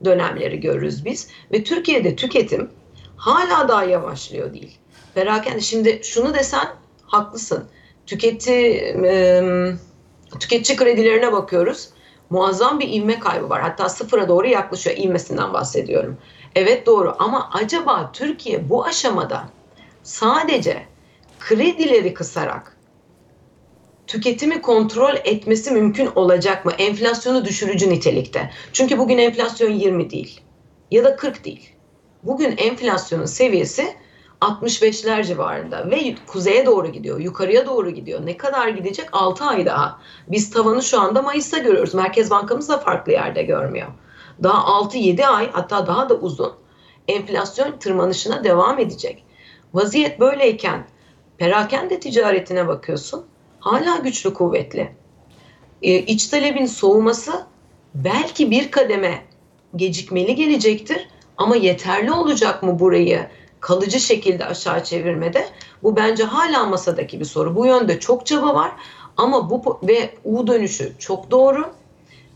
dönemleri 0.05 0.59
görürüz 0.59 1.05
biz. 1.05 1.27
Ve 1.51 1.63
Türkiye'de 1.63 2.15
tüketim 2.15 2.69
hala 3.17 3.67
daha 3.67 3.83
yavaşlıyor 3.83 4.53
değil. 4.53 4.77
Perakende 5.15 5.61
şimdi 5.61 5.99
şunu 6.03 6.33
desen 6.33 6.67
haklısın. 7.05 7.63
Tüketi, 8.05 8.51
e, 9.05 9.43
tüketici 10.39 10.77
kredilerine 10.77 11.31
bakıyoruz. 11.31 11.89
Muazzam 12.29 12.79
bir 12.79 12.89
ivme 12.89 13.19
kaybı 13.19 13.49
var. 13.49 13.61
Hatta 13.61 13.89
sıfıra 13.89 14.27
doğru 14.27 14.47
yaklaşıyor. 14.47 14.97
İvmesinden 14.97 15.53
bahsediyorum. 15.53 16.17
Evet 16.55 16.85
doğru 16.85 17.15
ama 17.19 17.49
acaba 17.53 18.09
Türkiye 18.13 18.69
bu 18.69 18.85
aşamada 18.85 19.49
sadece 20.03 20.85
kredileri 21.39 22.13
kısarak 22.13 22.77
tüketimi 24.07 24.61
kontrol 24.61 25.15
etmesi 25.23 25.71
mümkün 25.71 26.09
olacak 26.15 26.65
mı? 26.65 26.71
Enflasyonu 26.77 27.45
düşürücü 27.45 27.89
nitelikte. 27.89 28.51
Çünkü 28.73 28.97
bugün 28.97 29.17
enflasyon 29.17 29.71
20 29.71 30.09
değil 30.09 30.41
ya 30.91 31.03
da 31.03 31.15
40 31.15 31.45
değil. 31.45 31.69
Bugün 32.23 32.57
enflasyonun 32.57 33.25
seviyesi 33.25 33.95
65'ler 34.41 35.23
civarında 35.25 35.91
ve 35.91 36.15
kuzeye 36.27 36.65
doğru 36.65 36.87
gidiyor, 36.87 37.19
yukarıya 37.19 37.65
doğru 37.65 37.89
gidiyor. 37.89 38.25
Ne 38.25 38.37
kadar 38.37 38.67
gidecek? 38.67 39.09
6 39.11 39.45
ay 39.45 39.65
daha. 39.65 40.01
Biz 40.27 40.51
tavanı 40.51 40.83
şu 40.83 41.01
anda 41.01 41.21
Mayıs'ta 41.21 41.57
görüyoruz. 41.57 41.93
Merkez 41.93 42.31
Bankamız 42.31 42.69
da 42.69 42.77
farklı 42.77 43.11
yerde 43.11 43.43
görmüyor. 43.43 43.87
Daha 44.43 44.83
6-7 44.83 45.25
ay 45.25 45.51
hatta 45.51 45.87
daha 45.87 46.09
da 46.09 46.13
uzun 46.15 46.53
enflasyon 47.07 47.77
tırmanışına 47.79 48.43
devam 48.43 48.79
edecek. 48.79 49.23
Vaziyet 49.73 50.19
böyleyken 50.19 50.87
perakende 51.37 51.99
ticaretine 51.99 52.67
bakıyorsun. 52.67 53.25
Hala 53.59 53.97
güçlü 53.97 54.33
kuvvetli. 54.33 54.91
Ee, 55.81 55.95
iç 55.99 56.27
talebin 56.27 56.65
soğuması 56.65 57.45
belki 57.95 58.51
bir 58.51 58.71
kademe 58.71 59.23
gecikmeli 59.75 60.35
gelecektir 60.35 61.07
ama 61.37 61.55
yeterli 61.55 62.11
olacak 62.11 62.63
mı 62.63 62.79
burayı 62.79 63.27
kalıcı 63.59 63.99
şekilde 63.99 64.45
aşağı 64.45 64.83
çevirmede? 64.83 65.45
Bu 65.83 65.95
bence 65.95 66.23
hala 66.23 66.65
masadaki 66.65 67.19
bir 67.19 67.25
soru. 67.25 67.55
Bu 67.55 67.65
yönde 67.65 67.99
çok 67.99 68.25
çaba 68.25 68.55
var 68.55 68.71
ama 69.17 69.49
bu 69.49 69.79
ve 69.83 70.13
U 70.23 70.47
dönüşü 70.47 70.93
çok 70.99 71.31
doğru 71.31 71.78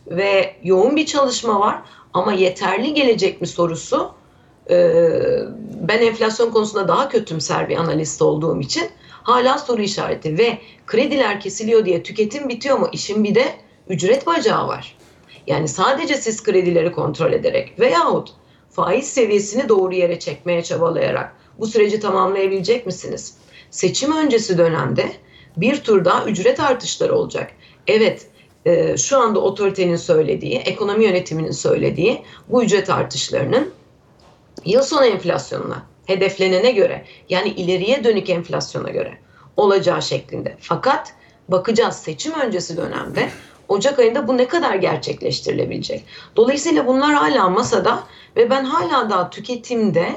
ve 0.08 0.56
yoğun 0.64 0.96
bir 0.96 1.06
çalışma 1.06 1.60
var 1.60 1.82
ama 2.14 2.34
yeterli 2.34 2.94
gelecek 2.94 3.42
mi 3.42 3.48
sorusu 3.48 4.14
ben 5.82 6.02
enflasyon 6.02 6.52
konusunda 6.52 6.88
daha 6.88 7.10
kötümser 7.10 7.70
bir 7.70 7.78
analist 7.78 8.22
olduğum 8.22 8.62
için 8.62 8.84
hala 9.24 9.58
soru 9.58 9.82
işareti 9.82 10.38
ve 10.38 10.58
krediler 10.88 11.40
kesiliyor 11.40 11.86
diye 11.86 12.04
tüketim 12.04 12.50
bitiyor 12.50 12.78
mu? 12.78 12.90
İşin 12.92 13.24
bir 13.24 13.36
de 13.36 13.46
ücret 13.90 14.28
bacağı 14.28 14.68
var. 14.68 14.98
Yani 15.48 15.68
sadece 15.68 16.16
siz 16.16 16.44
kredileri 16.44 16.92
kontrol 16.92 17.34
ederek 17.34 17.80
veyahut 17.80 18.34
faiz 18.70 19.14
seviyesini 19.14 19.70
doğru 19.70 19.94
yere 19.94 20.20
çekmeye 20.20 20.64
çabalayarak 20.64 21.36
bu 21.60 21.68
süreci 21.68 22.00
tamamlayabilecek 22.00 22.86
misiniz? 22.86 23.38
Seçim 23.72 24.18
öncesi 24.18 24.58
dönemde 24.58 25.12
bir 25.58 25.84
tur 25.84 26.06
daha 26.06 26.26
ücret 26.26 26.60
artışları 26.60 27.16
olacak. 27.16 27.52
Evet 27.88 28.28
şu 28.98 29.20
anda 29.20 29.40
otoritenin 29.40 29.96
söylediği, 29.96 30.58
ekonomi 30.58 31.06
yönetiminin 31.06 31.52
söylediği 31.52 32.22
bu 32.50 32.64
ücret 32.64 32.90
artışlarının 32.90 33.74
yıl 34.66 34.82
sonu 34.82 35.06
enflasyonuna 35.06 35.86
hedeflenene 36.06 36.72
göre 36.72 37.06
yani 37.30 37.50
ileriye 37.50 38.04
dönük 38.04 38.30
enflasyona 38.30 38.90
göre 38.90 39.18
olacağı 39.58 40.02
şeklinde. 40.02 40.58
Fakat 40.60 41.14
bakacağız 41.50 41.96
seçim 41.96 42.34
öncesi 42.34 42.78
dönemde 42.78 43.30
Ocak 43.68 44.00
ayında 44.00 44.28
bu 44.28 44.38
ne 44.38 44.48
kadar 44.48 44.76
gerçekleştirilebilecek. 44.76 46.04
Dolayısıyla 46.36 46.88
bunlar 46.88 47.14
hala 47.14 47.50
masada 47.50 48.04
ve 48.36 48.50
ben 48.50 48.64
hala 48.64 49.10
daha 49.10 49.30
tüketimde 49.30 50.16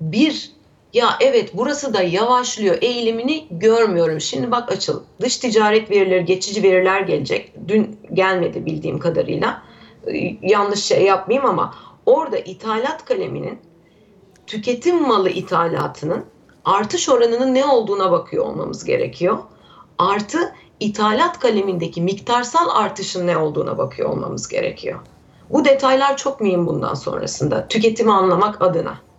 bir 0.00 0.52
ya 0.94 1.16
evet 1.20 1.50
burası 1.54 1.94
da 1.94 2.02
yavaşlıyor 2.02 2.78
eğilimini 2.80 3.46
görmüyorum. 3.50 4.20
Şimdi 4.20 4.50
bak 4.50 4.72
açıl 4.72 5.02
dış 5.20 5.36
ticaret 5.36 5.90
verileri 5.90 6.24
geçici 6.24 6.62
veriler 6.62 7.00
gelecek. 7.00 7.52
Dün 7.68 8.00
gelmedi 8.12 8.66
bildiğim 8.66 8.98
kadarıyla. 8.98 9.62
Yanlış 10.42 10.84
şey 10.84 11.04
yapmayayım 11.04 11.50
ama 11.50 11.74
orada 12.06 12.38
ithalat 12.38 13.04
kaleminin 13.04 13.58
tüketim 14.46 15.08
malı 15.08 15.30
ithalatının 15.30 16.24
artış 16.64 17.08
oranının 17.08 17.54
ne 17.54 17.64
olduğuna 17.64 18.10
bakıyor 18.10 18.44
olmamız 18.44 18.84
gerekiyor. 18.84 19.38
Artı 19.98 20.54
ithalat 20.80 21.38
kalemindeki 21.38 22.02
miktarsal 22.02 22.68
artışın 22.74 23.26
ne 23.26 23.36
olduğuna 23.36 23.78
bakıyor 23.78 24.10
olmamız 24.10 24.48
gerekiyor. 24.48 25.00
Bu 25.50 25.64
detaylar 25.64 26.16
çok 26.16 26.40
mühim 26.40 26.66
bundan 26.66 26.94
sonrasında 26.94 27.68
tüketimi 27.68 28.12
anlamak 28.12 28.62
adına. 28.62 29.09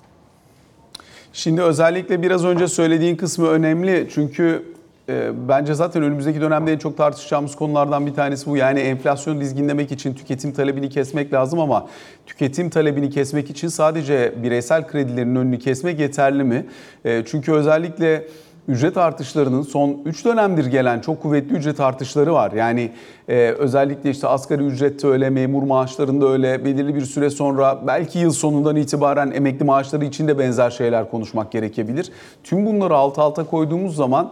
Şimdi 1.34 1.62
özellikle 1.62 2.22
biraz 2.22 2.46
önce 2.46 2.68
söylediğin 2.68 3.16
kısmı 3.16 3.48
önemli 3.48 4.08
çünkü 4.14 4.66
e, 5.10 5.32
bence 5.50 5.74
zaten 5.74 6.04
önümüzdeki 6.04 6.42
dönemde 6.42 6.74
en 6.74 6.78
çok 6.78 6.98
tartışacağımız 6.98 7.56
konulardan 7.56 8.06
bir 8.06 8.14
tanesi 8.14 8.46
bu. 8.46 8.58
Yani 8.58 8.80
enflasyon 8.80 9.42
dizginlemek 9.42 9.92
için 9.92 10.14
tüketim 10.14 10.52
talebini 10.52 10.90
kesmek 10.90 11.34
lazım 11.34 11.60
ama 11.60 11.88
tüketim 12.26 12.70
talebini 12.70 13.10
kesmek 13.10 13.50
için 13.50 13.68
sadece 13.68 14.34
bireysel 14.44 14.88
kredilerin 14.88 15.36
önünü 15.36 15.60
kesmek 15.60 16.00
yeterli 16.00 16.44
mi? 16.44 16.66
E, 17.06 17.24
çünkü 17.26 17.52
özellikle 17.52 18.28
ücret 18.68 18.98
artışlarının 18.98 19.62
son 19.62 19.98
3 20.06 20.26
dönemdir 20.26 20.66
gelen 20.66 21.00
çok 21.00 21.22
kuvvetli 21.22 21.56
ücret 21.56 21.80
artışları 21.80 22.34
var. 22.34 22.52
Yani 22.52 22.92
e, 23.28 23.36
özellikle 23.38 24.10
işte 24.10 24.28
asgari 24.28 24.64
ücrette 24.64 25.08
öyle, 25.08 25.30
memur 25.30 25.64
maaşlarında 25.64 26.28
öyle 26.28 26.66
belirli 26.66 26.96
bir 26.96 27.06
süre 27.06 27.30
sonra 27.30 27.88
belki 27.88 28.20
yıl 28.20 28.32
sonundan 28.32 28.76
itibaren 28.76 29.32
emekli 29.32 29.66
maaşları 29.66 30.06
için 30.06 30.28
de 30.28 30.40
benzer 30.40 30.70
şeyler 30.70 31.12
konuşmak 31.12 31.52
gerekebilir. 31.52 32.12
Tüm 32.44 32.66
bunları 32.66 32.96
alt 32.96 33.20
alta 33.20 33.44
koyduğumuz 33.44 33.96
zaman 33.96 34.32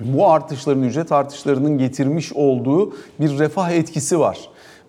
bu 0.00 0.30
artışların, 0.30 0.82
ücret 0.82 1.12
artışlarının 1.12 1.78
getirmiş 1.78 2.32
olduğu 2.32 2.92
bir 3.20 3.38
refah 3.38 3.70
etkisi 3.70 4.20
var. 4.20 4.38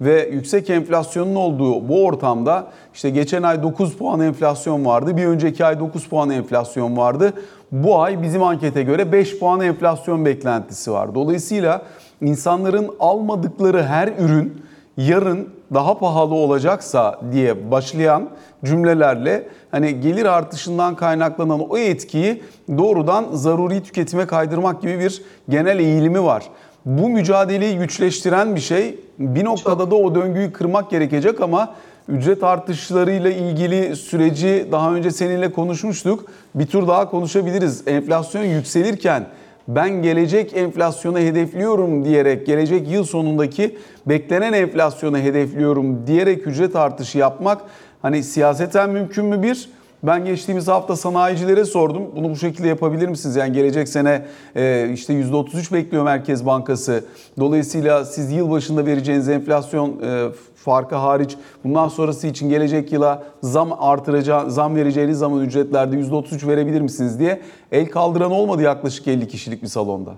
Ve 0.01 0.29
yüksek 0.31 0.69
enflasyonun 0.69 1.35
olduğu 1.35 1.89
bu 1.89 2.05
ortamda 2.05 2.67
işte 2.93 3.09
geçen 3.09 3.43
ay 3.43 3.63
9 3.63 3.97
puan 3.97 4.19
enflasyon 4.19 4.85
vardı. 4.85 5.17
Bir 5.17 5.25
önceki 5.25 5.65
ay 5.65 5.79
9 5.79 6.07
puan 6.07 6.29
enflasyon 6.29 6.97
vardı. 6.97 7.33
Bu 7.71 8.01
ay 8.01 8.21
bizim 8.21 8.43
ankete 8.43 8.83
göre 8.83 9.11
5 9.11 9.39
puan 9.39 9.61
enflasyon 9.61 10.25
beklentisi 10.25 10.91
var. 10.91 11.15
Dolayısıyla 11.15 11.81
insanların 12.21 12.89
almadıkları 12.99 13.83
her 13.83 14.07
ürün 14.07 14.61
yarın 14.97 15.49
daha 15.73 15.99
pahalı 15.99 16.35
olacaksa 16.35 17.19
diye 17.31 17.71
başlayan 17.71 18.29
cümlelerle 18.65 19.47
hani 19.71 20.01
gelir 20.01 20.25
artışından 20.25 20.95
kaynaklanan 20.95 21.69
o 21.69 21.77
etkiyi 21.77 22.43
doğrudan 22.77 23.25
zaruri 23.33 23.83
tüketime 23.83 24.27
kaydırmak 24.27 24.81
gibi 24.81 24.99
bir 24.99 25.21
genel 25.49 25.79
eğilimi 25.79 26.23
var. 26.23 26.43
Bu 26.85 27.09
mücadeleyi 27.09 27.77
güçleştiren 27.77 28.55
bir 28.55 28.61
şey. 28.61 28.99
Bir 29.19 29.45
noktada 29.45 29.91
da 29.91 29.95
o 29.95 30.15
döngüyü 30.15 30.51
kırmak 30.51 30.89
gerekecek 30.89 31.41
ama 31.41 31.75
ücret 32.09 32.43
artışlarıyla 32.43 33.29
ilgili 33.29 33.95
süreci 33.95 34.67
daha 34.71 34.93
önce 34.93 35.11
seninle 35.11 35.51
konuşmuştuk. 35.51 36.25
Bir 36.55 36.67
tur 36.67 36.87
daha 36.87 37.09
konuşabiliriz. 37.09 37.87
Enflasyon 37.87 38.43
yükselirken 38.43 39.25
ben 39.67 39.89
gelecek 39.89 40.57
enflasyonu 40.57 41.19
hedefliyorum 41.19 42.05
diyerek 42.05 42.45
gelecek 42.45 42.91
yıl 42.91 43.03
sonundaki 43.03 43.77
beklenen 44.05 44.53
enflasyonu 44.53 45.17
hedefliyorum 45.17 46.07
diyerek 46.07 46.47
ücret 46.47 46.75
artışı 46.75 47.17
yapmak 47.17 47.61
hani 48.01 48.23
siyaseten 48.23 48.89
mümkün 48.89 49.25
mü 49.25 49.43
bir? 49.43 49.69
Ben 50.03 50.25
geçtiğimiz 50.25 50.67
hafta 50.67 50.95
sanayicilere 50.95 51.65
sordum. 51.65 52.03
Bunu 52.15 52.29
bu 52.29 52.35
şekilde 52.35 52.67
yapabilir 52.67 53.07
misiniz? 53.07 53.35
Yani 53.35 53.53
gelecek 53.53 53.89
sene 53.89 54.25
e, 54.55 54.89
işte 54.93 55.13
%33 55.13 55.73
bekliyor 55.73 56.03
Merkez 56.03 56.45
Bankası. 56.45 57.05
Dolayısıyla 57.39 58.05
siz 58.05 58.31
yıl 58.31 58.51
başında 58.51 58.85
vereceğiniz 58.85 59.29
enflasyon 59.29 59.99
e, 60.03 60.27
farkı 60.55 60.95
hariç 60.95 61.35
bundan 61.63 61.87
sonrası 61.87 62.27
için 62.27 62.49
gelecek 62.49 62.91
yıla 62.91 63.23
zam 63.43 63.73
artıracağı, 63.79 64.51
zam 64.51 64.75
vereceğiniz 64.75 65.17
zaman 65.17 65.41
ücretlerde 65.41 65.95
%33 65.95 66.47
verebilir 66.47 66.81
misiniz 66.81 67.19
diye 67.19 67.41
el 67.71 67.85
kaldıran 67.89 68.31
olmadı 68.31 68.61
yaklaşık 68.61 69.07
50 69.07 69.27
kişilik 69.27 69.63
bir 69.63 69.67
salonda. 69.67 70.13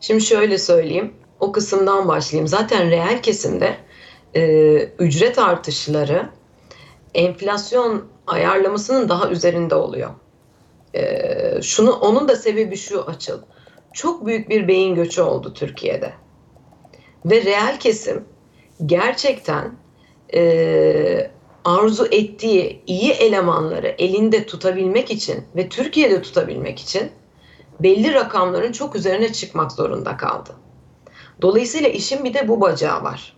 Şimdi 0.00 0.20
şöyle 0.20 0.58
söyleyeyim. 0.58 1.12
O 1.40 1.52
kısımdan 1.52 2.08
başlayayım. 2.08 2.48
Zaten 2.48 2.90
reel 2.90 3.22
kesimde 3.22 3.74
e, 4.34 4.76
ücret 4.82 5.38
artışları 5.38 6.28
enflasyon 7.14 8.04
ayarlamasının 8.28 9.08
daha 9.08 9.30
üzerinde 9.30 9.74
oluyor. 9.74 10.10
E, 10.94 11.62
şunu 11.62 11.92
onun 11.92 12.28
da 12.28 12.36
sebebi 12.36 12.76
şu 12.76 13.02
açıl. 13.02 13.38
Çok 13.92 14.26
büyük 14.26 14.48
bir 14.48 14.68
beyin 14.68 14.94
göçü 14.94 15.22
oldu 15.22 15.54
Türkiye'de. 15.54 16.12
Ve 17.24 17.44
reel 17.44 17.78
kesim 17.80 18.24
gerçekten 18.86 19.72
e, 20.34 21.30
arzu 21.64 22.06
ettiği 22.06 22.82
iyi 22.86 23.12
elemanları 23.12 23.94
elinde 23.98 24.46
tutabilmek 24.46 25.10
için 25.10 25.44
ve 25.56 25.68
Türkiye'de 25.68 26.22
tutabilmek 26.22 26.80
için 26.80 27.10
belli 27.80 28.14
rakamların 28.14 28.72
çok 28.72 28.96
üzerine 28.96 29.32
çıkmak 29.32 29.72
zorunda 29.72 30.16
kaldı. 30.16 30.50
Dolayısıyla 31.42 31.88
işin 31.88 32.24
bir 32.24 32.34
de 32.34 32.48
bu 32.48 32.60
bacağı 32.60 33.02
var. 33.02 33.36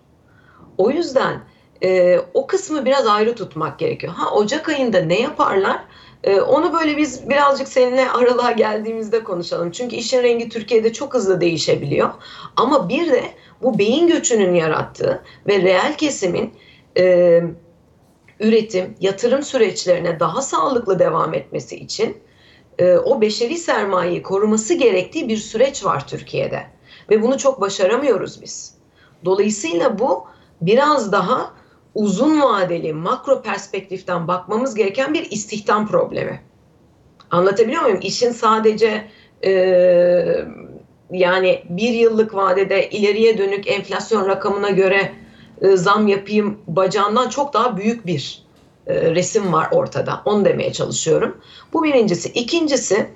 O 0.78 0.90
yüzden 0.90 1.40
e, 1.82 2.20
o 2.34 2.46
kısmı 2.46 2.84
biraz 2.84 3.06
ayrı 3.06 3.34
tutmak 3.34 3.78
gerekiyor. 3.78 4.12
Ha 4.12 4.34
Ocak 4.34 4.68
ayında 4.68 5.00
ne 5.00 5.20
yaparlar? 5.20 5.84
E, 6.24 6.40
onu 6.40 6.72
böyle 6.72 6.96
biz 6.96 7.28
birazcık 7.28 7.68
seninle 7.68 8.10
aralığa 8.10 8.52
geldiğimizde 8.52 9.24
konuşalım. 9.24 9.70
Çünkü 9.70 9.96
işin 9.96 10.22
rengi 10.22 10.48
Türkiye'de 10.48 10.92
çok 10.92 11.14
hızlı 11.14 11.40
değişebiliyor. 11.40 12.10
Ama 12.56 12.88
bir 12.88 13.12
de 13.12 13.24
bu 13.62 13.78
beyin 13.78 14.08
göçünün 14.08 14.54
yarattığı 14.54 15.22
ve 15.46 15.62
reel 15.62 15.96
kesimin 15.96 16.54
e, 16.98 17.42
üretim, 18.40 18.96
yatırım 19.00 19.42
süreçlerine 19.42 20.20
daha 20.20 20.42
sağlıklı 20.42 20.98
devam 20.98 21.34
etmesi 21.34 21.76
için 21.76 22.16
e, 22.78 22.96
o 22.96 23.20
beşeri 23.20 23.58
sermayeyi 23.58 24.22
koruması 24.22 24.74
gerektiği 24.74 25.28
bir 25.28 25.36
süreç 25.36 25.84
var 25.84 26.06
Türkiye'de. 26.06 26.66
Ve 27.10 27.22
bunu 27.22 27.38
çok 27.38 27.60
başaramıyoruz 27.60 28.42
biz. 28.42 28.74
Dolayısıyla 29.24 29.98
bu 29.98 30.26
biraz 30.60 31.12
daha 31.12 31.59
uzun 31.94 32.40
vadeli 32.40 32.92
makro 32.92 33.42
perspektiften 33.42 34.28
bakmamız 34.28 34.74
gereken 34.74 35.14
bir 35.14 35.30
istihdam 35.30 35.88
problemi. 35.88 36.40
Anlatabiliyor 37.30 37.82
muyum? 37.82 38.00
İşin 38.02 38.32
sadece 38.32 39.08
e, 39.44 39.50
yani 41.10 41.64
bir 41.68 41.92
yıllık 41.92 42.34
vadede 42.34 42.90
ileriye 42.90 43.38
dönük 43.38 43.68
enflasyon 43.68 44.28
rakamına 44.28 44.70
göre 44.70 45.12
e, 45.60 45.76
zam 45.76 46.08
yapayım 46.08 46.58
bacağından 46.66 47.28
çok 47.28 47.54
daha 47.54 47.76
büyük 47.76 48.06
bir 48.06 48.42
e, 48.86 49.14
resim 49.14 49.52
var 49.52 49.68
ortada. 49.72 50.22
Onu 50.24 50.44
demeye 50.44 50.72
çalışıyorum. 50.72 51.36
Bu 51.72 51.84
birincisi. 51.84 52.28
İkincisi 52.28 53.06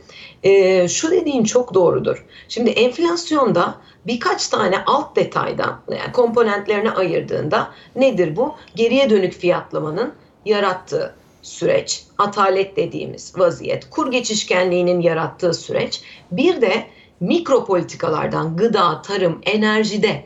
e, 0.42 0.88
şu 0.88 1.10
dediğin 1.10 1.44
çok 1.44 1.74
doğrudur. 1.74 2.26
Şimdi 2.48 2.70
enflasyonda 2.70 3.74
birkaç 4.06 4.48
tane 4.48 4.84
alt 4.86 5.16
detaydan 5.16 5.80
yani 5.90 6.12
komponentlerine 6.12 6.90
ayırdığında 6.90 7.70
nedir 7.96 8.36
bu? 8.36 8.54
Geriye 8.74 9.10
dönük 9.10 9.32
fiyatlamanın 9.32 10.14
yarattığı 10.44 11.14
süreç, 11.42 12.04
atalet 12.18 12.76
dediğimiz 12.76 13.38
vaziyet, 13.38 13.90
kur 13.90 14.10
geçişkenliğinin 14.10 15.00
yarattığı 15.00 15.54
süreç, 15.54 16.02
bir 16.30 16.60
de 16.60 16.86
mikro 17.20 17.64
politikalardan 17.64 18.56
gıda, 18.56 19.02
tarım, 19.02 19.40
enerjide 19.42 20.24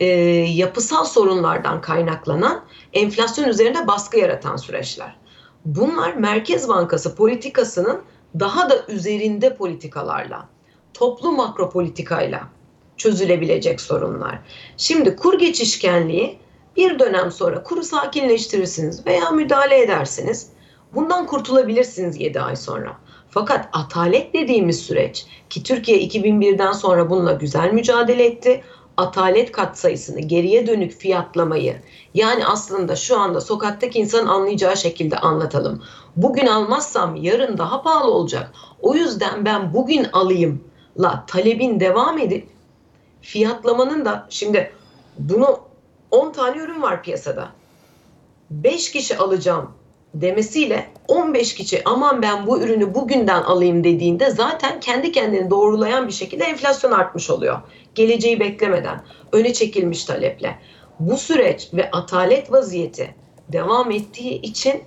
e, 0.00 0.06
yapısal 0.46 1.04
sorunlardan 1.04 1.80
kaynaklanan 1.80 2.64
enflasyon 2.92 3.48
üzerinde 3.48 3.86
baskı 3.86 4.18
yaratan 4.18 4.56
süreçler. 4.56 5.16
Bunlar 5.64 6.14
Merkez 6.14 6.68
Bankası 6.68 7.14
politikasının 7.14 8.02
daha 8.40 8.70
da 8.70 8.74
üzerinde 8.88 9.56
politikalarla, 9.56 10.48
toplu 10.94 11.32
makro 11.32 11.70
politikayla 11.70 12.48
çözülebilecek 13.00 13.80
sorunlar. 13.80 14.38
Şimdi 14.76 15.16
kur 15.16 15.38
geçişkenliği 15.38 16.38
bir 16.76 16.98
dönem 16.98 17.30
sonra 17.30 17.62
kuru 17.62 17.82
sakinleştirirsiniz 17.82 19.06
veya 19.06 19.30
müdahale 19.30 19.82
edersiniz. 19.82 20.48
Bundan 20.94 21.26
kurtulabilirsiniz 21.26 22.20
7 22.20 22.40
ay 22.40 22.56
sonra. 22.56 22.96
Fakat 23.30 23.68
atalet 23.72 24.34
dediğimiz 24.34 24.80
süreç 24.80 25.26
ki 25.50 25.62
Türkiye 25.62 25.98
2001'den 25.98 26.72
sonra 26.72 27.10
bununla 27.10 27.32
güzel 27.32 27.72
mücadele 27.72 28.26
etti. 28.26 28.62
Atalet 28.96 29.52
katsayısını 29.52 30.20
geriye 30.20 30.66
dönük 30.66 30.92
fiyatlamayı 30.92 31.76
yani 32.14 32.46
aslında 32.46 32.96
şu 32.96 33.18
anda 33.18 33.40
sokaktaki 33.40 33.98
insan 33.98 34.26
anlayacağı 34.26 34.76
şekilde 34.76 35.16
anlatalım. 35.16 35.82
Bugün 36.16 36.46
almazsam 36.46 37.16
yarın 37.16 37.58
daha 37.58 37.82
pahalı 37.82 38.10
olacak. 38.10 38.52
O 38.82 38.94
yüzden 38.94 39.44
ben 39.44 39.74
bugün 39.74 40.06
alayım 40.12 40.64
la 41.00 41.24
talebin 41.26 41.80
devam 41.80 42.18
edip 42.18 42.59
fiyatlamanın 43.22 44.04
da 44.04 44.26
şimdi 44.30 44.72
bunu 45.18 45.60
10 46.10 46.32
tane 46.32 46.62
ürün 46.62 46.82
var 46.82 47.02
piyasada. 47.02 47.48
5 48.50 48.92
kişi 48.92 49.18
alacağım 49.18 49.72
demesiyle 50.14 50.90
15 51.08 51.54
kişi 51.54 51.82
aman 51.84 52.22
ben 52.22 52.46
bu 52.46 52.60
ürünü 52.60 52.94
bugünden 52.94 53.42
alayım 53.42 53.84
dediğinde 53.84 54.30
zaten 54.30 54.80
kendi 54.80 55.12
kendini 55.12 55.50
doğrulayan 55.50 56.08
bir 56.08 56.12
şekilde 56.12 56.44
enflasyon 56.44 56.92
artmış 56.92 57.30
oluyor. 57.30 57.58
Geleceği 57.94 58.40
beklemeden, 58.40 59.04
öne 59.32 59.52
çekilmiş 59.52 60.04
taleple. 60.04 60.58
Bu 61.00 61.16
süreç 61.16 61.68
ve 61.74 61.90
atalet 61.90 62.52
vaziyeti 62.52 63.14
devam 63.48 63.90
ettiği 63.90 64.40
için 64.42 64.82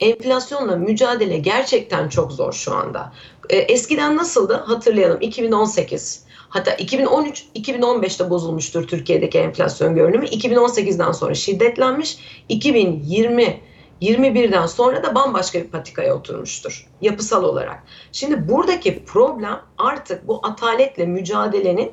enflasyonla 0.00 0.76
mücadele 0.76 1.38
gerçekten 1.38 2.08
çok 2.08 2.32
zor 2.32 2.52
şu 2.52 2.74
anda. 2.74 3.12
Eskiden 3.50 4.16
nasıldı? 4.16 4.54
Hatırlayalım 4.66 5.20
2018 5.20 6.23
Hatta 6.54 6.70
2013 6.70 7.46
2015'te 7.54 8.30
bozulmuştur 8.30 8.86
Türkiye'deki 8.86 9.38
enflasyon 9.38 9.94
görünümü. 9.94 10.26
2018'den 10.26 11.12
sonra 11.12 11.34
şiddetlenmiş. 11.34 12.18
2020 12.48 13.60
21'den 14.02 14.66
sonra 14.66 15.02
da 15.02 15.14
bambaşka 15.14 15.58
bir 15.58 15.68
patikaya 15.68 16.16
oturmuştur 16.16 16.86
yapısal 17.00 17.44
olarak. 17.44 17.82
Şimdi 18.12 18.48
buradaki 18.48 19.04
problem 19.04 19.60
artık 19.78 20.28
bu 20.28 20.40
ataletle 20.42 21.06
mücadelenin 21.06 21.92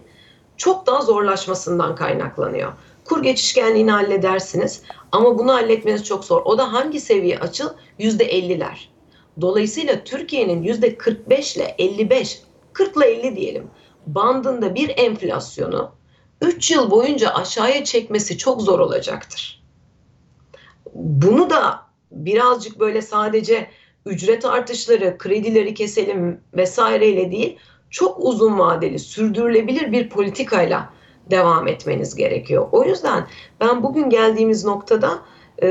çok 0.58 0.88
daha 0.88 1.02
zorlaşmasından 1.02 1.96
kaynaklanıyor. 1.96 2.74
Kur 3.06 3.24
geçişkenliğini 3.24 3.92
halledersiniz 3.92 4.84
ama 5.12 5.40
bunu 5.40 5.54
halletmeniz 5.54 6.06
çok 6.06 6.26
zor. 6.26 6.42
O 6.46 6.58
da 6.58 6.74
hangi 6.74 7.00
seviye 7.00 7.40
açıl? 7.40 7.70
%50'ler. 8.00 8.78
Dolayısıyla 9.42 10.04
Türkiye'nin 10.04 10.64
%45 10.64 11.58
ile 11.58 11.76
55, 11.78 12.42
40 12.74 12.98
ile 12.98 13.06
50 13.06 13.36
diyelim 13.36 13.68
bandında 14.08 14.76
bir 14.76 14.94
enflasyonu 14.98 15.92
3 16.42 16.72
yıl 16.72 16.92
boyunca 16.92 17.30
aşağıya 17.30 17.84
çekmesi 17.84 18.38
çok 18.38 18.62
zor 18.62 18.80
olacaktır. 18.80 19.64
Bunu 20.94 21.50
da 21.50 21.80
birazcık 22.12 22.80
böyle 22.80 23.02
sadece 23.02 23.68
ücret 24.06 24.46
artışları, 24.46 25.18
kredileri 25.18 25.74
keselim 25.74 26.42
vesaireyle 26.54 27.32
değil, 27.32 27.58
çok 27.90 28.20
uzun 28.20 28.60
vadeli, 28.60 29.00
sürdürülebilir 29.00 29.92
bir 29.92 30.10
politikayla 30.10 30.90
devam 31.32 31.68
etmeniz 31.68 32.16
gerekiyor. 32.16 32.68
O 32.72 32.84
yüzden 32.84 33.28
ben 33.60 33.84
bugün 33.84 34.10
geldiğimiz 34.10 34.66
noktada 34.66 35.20
e, 35.64 35.70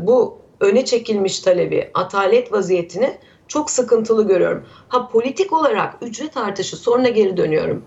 bu 0.00 0.38
öne 0.60 0.84
çekilmiş 0.84 1.40
talebi, 1.40 1.90
atalet 1.94 2.52
vaziyetini 2.52 3.18
çok 3.48 3.70
sıkıntılı 3.70 4.28
görüyorum. 4.28 4.66
Ha 4.88 5.08
politik 5.08 5.52
olarak 5.52 5.94
ücret 6.02 6.36
artışı 6.36 6.76
sonra 6.76 7.08
geri 7.08 7.36
dönüyorum. 7.36 7.84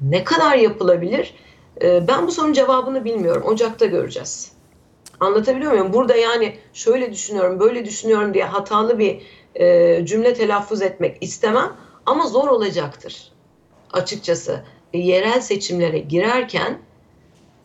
Ne 0.00 0.24
kadar 0.24 0.56
yapılabilir? 0.56 1.34
Ee, 1.82 2.08
ben 2.08 2.26
bu 2.26 2.32
sorunun 2.32 2.52
cevabını 2.52 3.04
bilmiyorum. 3.04 3.42
Ocakta 3.46 3.86
göreceğiz. 3.86 4.52
Anlatabiliyor 5.20 5.72
muyum? 5.72 5.92
Burada 5.92 6.16
yani 6.16 6.56
şöyle 6.72 7.12
düşünüyorum, 7.12 7.60
böyle 7.60 7.84
düşünüyorum 7.84 8.34
diye 8.34 8.44
hatalı 8.44 8.98
bir 8.98 9.22
e, 9.54 10.06
cümle 10.06 10.34
telaffuz 10.34 10.82
etmek 10.82 11.16
istemem 11.20 11.72
ama 12.06 12.26
zor 12.26 12.48
olacaktır 12.48 13.32
açıkçası. 13.92 14.64
E, 14.92 14.98
yerel 14.98 15.40
seçimlere 15.40 15.98
girerken 15.98 16.78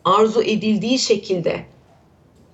arzu 0.03 0.41
edildiği 0.41 0.99
şekilde 0.99 1.65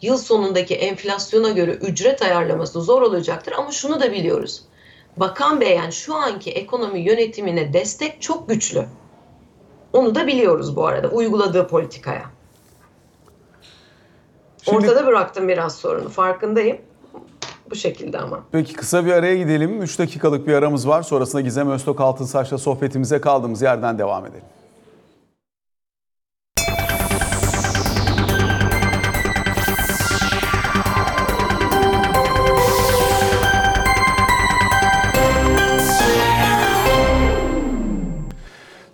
yıl 0.01 0.17
sonundaki 0.17 0.75
enflasyona 0.75 1.49
göre 1.49 1.71
ücret 1.71 2.21
ayarlaması 2.21 2.81
zor 2.81 3.01
olacaktır 3.01 3.53
ama 3.57 3.71
şunu 3.71 4.01
da 4.01 4.11
biliyoruz. 4.11 4.61
Bakan 5.17 5.61
Beyan 5.61 5.89
şu 5.89 6.15
anki 6.15 6.51
ekonomi 6.51 6.99
yönetimine 6.99 7.73
destek 7.73 8.21
çok 8.21 8.49
güçlü. 8.49 8.85
Onu 9.93 10.15
da 10.15 10.27
biliyoruz 10.27 10.75
bu 10.75 10.87
arada 10.87 11.07
uyguladığı 11.07 11.67
politikaya. 11.67 12.23
Şimdi- 14.63 14.77
Ortada 14.77 15.07
bıraktım 15.07 15.47
biraz 15.47 15.75
sorunu 15.75 16.09
farkındayım. 16.09 16.77
Bu 17.69 17.75
şekilde 17.75 18.19
ama. 18.19 18.43
Peki 18.51 18.73
kısa 18.73 19.05
bir 19.05 19.11
araya 19.11 19.35
gidelim. 19.37 19.81
3 19.81 19.99
dakikalık 19.99 20.47
bir 20.47 20.53
aramız 20.53 20.87
var. 20.87 21.01
Sonrasında 21.03 21.41
Gizem 21.41 21.71
Öztok 21.71 22.01
Altınsaç'la 22.01 22.57
sohbetimize 22.57 23.21
kaldığımız 23.21 23.61
yerden 23.61 23.99
devam 23.99 24.25
edelim. 24.25 24.43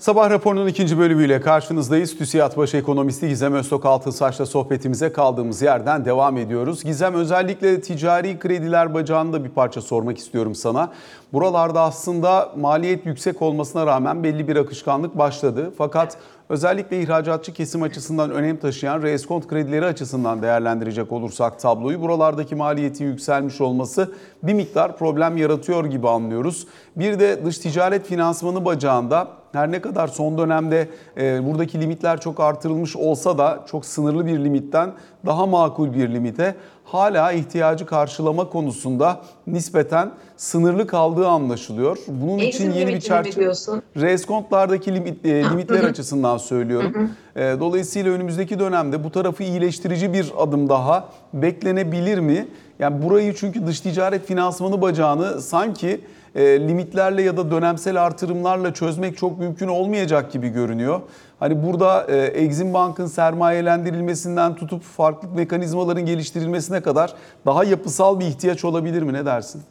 Sabah 0.08 0.30
raporunun 0.30 0.68
ikinci 0.68 0.98
bölümüyle 0.98 1.42
karşınızdayız. 1.42 2.18
TÜSİAD 2.18 2.58
Baş 2.58 2.74
Ekonomisti 2.74 3.28
Gizem 3.28 3.54
Öztok 3.54 3.86
Altınsaç'la 3.86 4.46
sohbetimize 4.46 5.12
kaldığımız 5.12 5.62
yerden 5.62 6.06
devam 6.06 6.38
ediyoruz. 6.38 6.84
Gizem 6.84 7.14
özellikle 7.14 7.82
ticari 7.82 8.40
krediler 8.40 8.94
bacağını 8.94 9.34
da 9.34 9.44
bir 9.44 9.50
parça 9.50 9.82
sormak 9.82 10.18
istiyorum 10.18 10.56
sana. 10.56 10.92
Buralarda 11.34 11.82
aslında 11.82 12.52
maliyet 12.58 13.06
yüksek 13.06 13.42
olmasına 13.42 13.86
rağmen 13.86 14.24
belli 14.24 14.48
bir 14.48 14.56
akışkanlık 14.56 15.18
başladı. 15.18 15.72
Fakat 15.78 16.18
özellikle 16.50 17.02
ihracatçı 17.02 17.54
kesim 17.54 17.84
açısından 17.84 18.32
önem 18.32 18.58
taşıyan 18.58 19.02
reeskont 19.02 19.48
kredileri 19.48 19.86
açısından 19.86 20.42
değerlendirecek 20.42 21.12
olursak 21.12 21.60
tabloyu 21.60 22.02
buralardaki 22.02 22.56
maliyeti 22.56 23.04
yükselmiş 23.04 23.62
olması 23.62 24.12
bir 24.44 24.54
miktar 24.54 24.98
problem 24.98 25.38
yaratıyor 25.38 25.86
gibi 25.86 26.10
anlıyoruz. 26.10 26.68
Bir 26.96 27.20
de 27.20 27.46
dış 27.46 27.58
ticaret 27.58 28.06
finansmanı 28.08 28.66
bacağında 28.66 29.28
her 29.52 29.72
ne 29.72 29.82
kadar 29.82 30.08
son 30.08 30.38
dönemde 30.38 30.90
e, 31.18 31.46
buradaki 31.46 31.82
limitler 31.82 32.22
çok 32.22 32.40
artırılmış 32.40 32.96
olsa 32.96 33.38
da 33.38 33.64
çok 33.68 33.86
sınırlı 33.86 34.26
bir 34.26 34.44
limitten 34.44 34.94
daha 35.28 35.46
makul 35.46 35.94
bir 35.94 36.14
limite 36.14 36.56
hala 36.86 37.32
ihtiyacı 37.32 37.86
karşılama 37.86 38.50
konusunda 38.50 39.20
nispeten 39.48 40.12
sınırlı 40.38 40.88
kaldığı 40.88 41.28
anlaşılıyor. 41.28 41.98
Bunun 42.08 42.38
için 42.38 42.48
Exim 42.70 42.72
yeni 42.72 42.94
bir 42.94 43.00
çerçeve? 43.00 43.52
Reskontlardaki 43.98 44.96
limit, 44.96 45.26
e, 45.26 45.44
limitler 45.44 45.84
açısından 45.84 46.38
söylüyorum. 46.38 47.10
E, 47.36 47.56
Dolayısıyla 47.60 48.12
önümüzdeki 48.12 48.60
dönemde 48.60 49.04
bu 49.04 49.12
tarafı 49.12 49.44
iyileştirici 49.44 50.14
bir 50.14 50.32
adım 50.38 50.70
daha 50.70 51.10
beklenebilir 51.34 52.20
mi? 52.20 52.48
Yani 52.80 53.04
burayı 53.04 53.36
çünkü 53.36 53.68
dış 53.68 53.80
ticaret 53.82 54.26
finansmanı 54.26 54.82
bacağını 54.82 55.42
sanki 55.42 56.02
e, 56.36 56.44
limitlerle 56.60 57.22
ya 57.22 57.38
da 57.38 57.52
dönemsel 57.52 58.04
artırımlarla 58.04 58.74
çözmek 58.74 59.18
çok 59.18 59.40
mümkün 59.40 59.68
olmayacak 59.68 60.32
gibi 60.32 60.50
görünüyor. 60.50 61.02
Hani 61.40 61.64
burada 61.64 62.06
e, 62.10 62.18
Exim 62.18 62.74
Bank'ın 62.74 63.06
sermayelendirilmesinden 63.06 64.56
tutup 64.56 64.84
farklı 64.84 65.30
mekanizmaların 65.30 66.06
geliştirilmesine 66.06 66.82
kadar 66.82 67.14
daha 67.46 67.64
yapısal 67.64 68.20
bir 68.20 68.26
ihtiyaç 68.26 68.66
olabilir 68.66 69.02
mi? 69.02 69.14
Ne 69.14 69.26
dersin? 69.26 69.62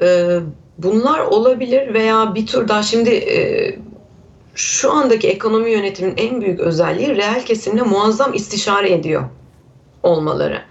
Ee, 0.00 0.38
bunlar 0.78 1.20
olabilir 1.20 1.94
veya 1.94 2.34
bir 2.34 2.46
tür 2.46 2.68
daha 2.68 2.82
şimdi 2.82 3.10
e, 3.10 3.38
şu 4.54 4.92
andaki 4.92 5.28
ekonomi 5.28 5.70
yönetiminin 5.70 6.16
en 6.16 6.40
büyük 6.40 6.60
özelliği 6.60 7.16
reel 7.16 7.44
kesimle 7.44 7.82
muazzam 7.82 8.34
istişare 8.34 8.92
ediyor 8.92 9.22
olmaları. 10.02 10.62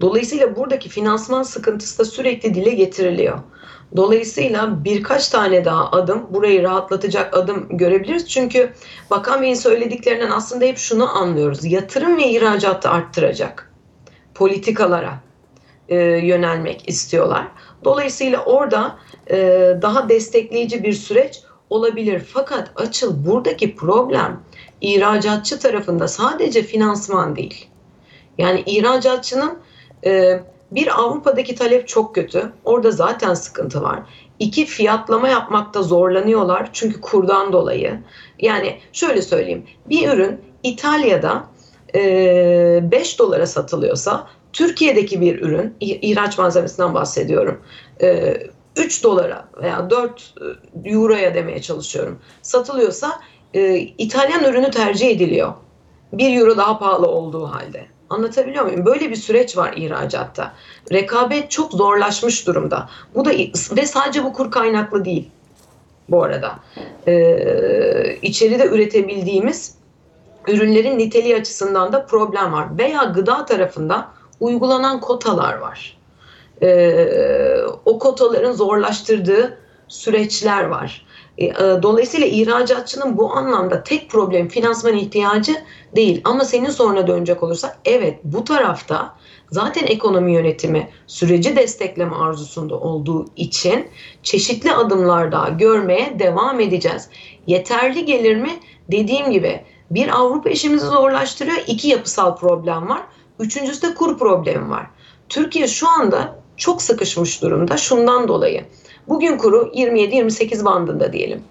Dolayısıyla 0.00 0.56
buradaki 0.56 0.88
finansman 0.88 1.42
sıkıntısı 1.42 1.98
da 1.98 2.04
sürekli 2.04 2.54
dile 2.54 2.70
getiriliyor. 2.70 3.38
Dolayısıyla 3.96 4.84
birkaç 4.84 5.28
tane 5.28 5.64
daha 5.64 5.90
adım, 5.90 6.26
burayı 6.30 6.62
rahatlatacak 6.62 7.36
adım 7.36 7.68
görebiliriz. 7.70 8.28
Çünkü 8.28 8.72
Bakan 9.10 9.42
Bey'in 9.42 9.54
söylediklerinden 9.54 10.30
aslında 10.30 10.64
hep 10.64 10.78
şunu 10.78 11.18
anlıyoruz. 11.18 11.64
Yatırım 11.64 12.16
ve 12.16 12.28
ihracatı 12.28 12.88
arttıracak 12.88 13.72
politikalara 14.34 15.20
e, 15.88 15.96
yönelmek 16.02 16.88
istiyorlar. 16.88 17.48
Dolayısıyla 17.84 18.44
orada 18.44 18.98
e, 19.30 19.36
daha 19.82 20.08
destekleyici 20.08 20.82
bir 20.82 20.92
süreç 20.92 21.40
olabilir. 21.70 22.22
Fakat 22.32 22.70
açıl 22.76 23.26
buradaki 23.26 23.76
problem 23.76 24.40
ihracatçı 24.80 25.58
tarafında 25.58 26.08
sadece 26.08 26.62
finansman 26.62 27.36
değil. 27.36 27.68
Yani 28.38 28.62
ihracatçının 28.66 29.58
e, 30.06 30.40
bir 30.72 31.00
Avrupa'daki 31.00 31.54
talep 31.54 31.88
çok 31.88 32.14
kötü. 32.14 32.52
Orada 32.64 32.90
zaten 32.90 33.34
sıkıntı 33.34 33.82
var. 33.82 34.00
İki 34.38 34.64
fiyatlama 34.66 35.28
yapmakta 35.28 35.82
zorlanıyorlar 35.82 36.68
çünkü 36.72 37.00
kurdan 37.00 37.52
dolayı. 37.52 37.98
Yani 38.38 38.78
şöyle 38.92 39.22
söyleyeyim. 39.22 39.66
Bir 39.86 40.08
ürün 40.08 40.40
İtalya'da 40.62 41.44
e, 41.94 42.00
5 42.92 43.18
dolara 43.18 43.46
satılıyorsa 43.46 44.26
Türkiye'deki 44.52 45.20
bir 45.20 45.40
ürün, 45.42 45.74
ih- 45.80 45.98
ihraç 46.02 46.38
malzemesinden 46.38 46.94
bahsediyorum. 46.94 47.60
e, 48.02 48.36
3 48.76 49.04
dolara 49.04 49.48
veya 49.62 49.90
4 49.90 50.34
euroya 50.84 51.34
demeye 51.34 51.62
çalışıyorum. 51.62 52.18
Satılıyorsa 52.42 53.20
e, 53.54 53.76
İtalyan 53.78 54.44
ürünü 54.44 54.70
tercih 54.70 55.10
ediliyor. 55.10 55.52
1 56.12 56.36
euro 56.40 56.56
daha 56.56 56.78
pahalı 56.78 57.06
olduğu 57.06 57.46
halde. 57.46 57.86
Anlatabiliyor 58.10 58.64
muyum? 58.64 58.86
Böyle 58.86 59.10
bir 59.10 59.16
süreç 59.16 59.56
var 59.56 59.72
ihracatta. 59.76 60.52
Rekabet 60.92 61.50
çok 61.50 61.72
zorlaşmış 61.72 62.46
durumda. 62.46 62.88
Bu 63.14 63.24
da 63.24 63.30
ve 63.76 63.86
sadece 63.86 64.24
bu 64.24 64.32
kur 64.32 64.50
kaynaklı 64.50 65.04
değil 65.04 65.30
bu 66.08 66.22
arada. 66.22 66.58
Ee, 67.06 68.16
içeride 68.22 68.66
üretebildiğimiz 68.66 69.74
ürünlerin 70.48 70.98
niteliği 70.98 71.36
açısından 71.36 71.92
da 71.92 72.06
problem 72.06 72.52
var. 72.52 72.78
Veya 72.78 73.04
gıda 73.04 73.44
tarafında 73.44 74.08
uygulanan 74.40 75.00
kotalar 75.00 75.58
var. 75.58 75.98
Ee, 76.62 77.56
o 77.84 77.98
kotaların 77.98 78.52
zorlaştırdığı 78.52 79.58
süreçler 79.88 80.64
var. 80.64 81.06
E, 81.38 81.44
e, 81.46 81.52
Dolayısıyla 81.82 82.26
ihracatçının 82.26 83.18
bu 83.18 83.32
anlamda 83.32 83.82
tek 83.82 84.10
problem 84.10 84.48
finansman 84.48 84.96
ihtiyacı 84.96 85.56
değil. 85.96 86.20
Ama 86.24 86.44
senin 86.44 86.70
soruna 86.70 87.06
dönecek 87.06 87.42
olursak 87.42 87.78
evet 87.84 88.18
bu 88.24 88.44
tarafta 88.44 89.16
zaten 89.50 89.86
ekonomi 89.86 90.32
yönetimi 90.32 90.88
süreci 91.06 91.56
destekleme 91.56 92.16
arzusunda 92.16 92.74
olduğu 92.74 93.26
için 93.36 93.88
çeşitli 94.22 94.72
adımlar 94.72 95.32
daha 95.32 95.48
görmeye 95.48 96.18
devam 96.18 96.60
edeceğiz. 96.60 97.08
Yeterli 97.46 98.04
gelir 98.04 98.36
mi? 98.36 98.50
Dediğim 98.90 99.30
gibi 99.30 99.64
bir 99.90 100.08
Avrupa 100.20 100.50
işimizi 100.50 100.86
zorlaştırıyor. 100.86 101.58
iki 101.66 101.88
yapısal 101.88 102.36
problem 102.36 102.88
var. 102.88 103.02
Üçüncüsü 103.38 103.82
de 103.82 103.94
kur 103.94 104.18
problemi 104.18 104.70
var. 104.70 104.86
Türkiye 105.28 105.68
şu 105.68 105.88
anda 105.88 106.39
çok 106.60 106.82
sıkışmış 106.82 107.42
durumda 107.42 107.76
şundan 107.76 108.28
dolayı. 108.28 108.64
Bugün 109.08 109.38
kuru 109.38 109.70
27-28 109.74 110.64
bandında 110.64 111.12
diyelim. 111.12 111.42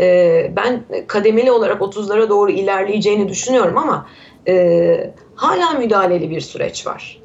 Ee, 0.00 0.52
ben 0.56 0.84
kademeli 1.06 1.52
olarak 1.52 1.80
30'lara 1.80 2.28
doğru 2.28 2.50
ilerleyeceğini 2.50 3.28
düşünüyorum 3.28 3.78
ama 3.78 4.06
e, 4.48 5.14
hala 5.34 5.70
müdahaleli 5.70 6.30
bir 6.30 6.40
süreç 6.40 6.86
var. 6.86 7.22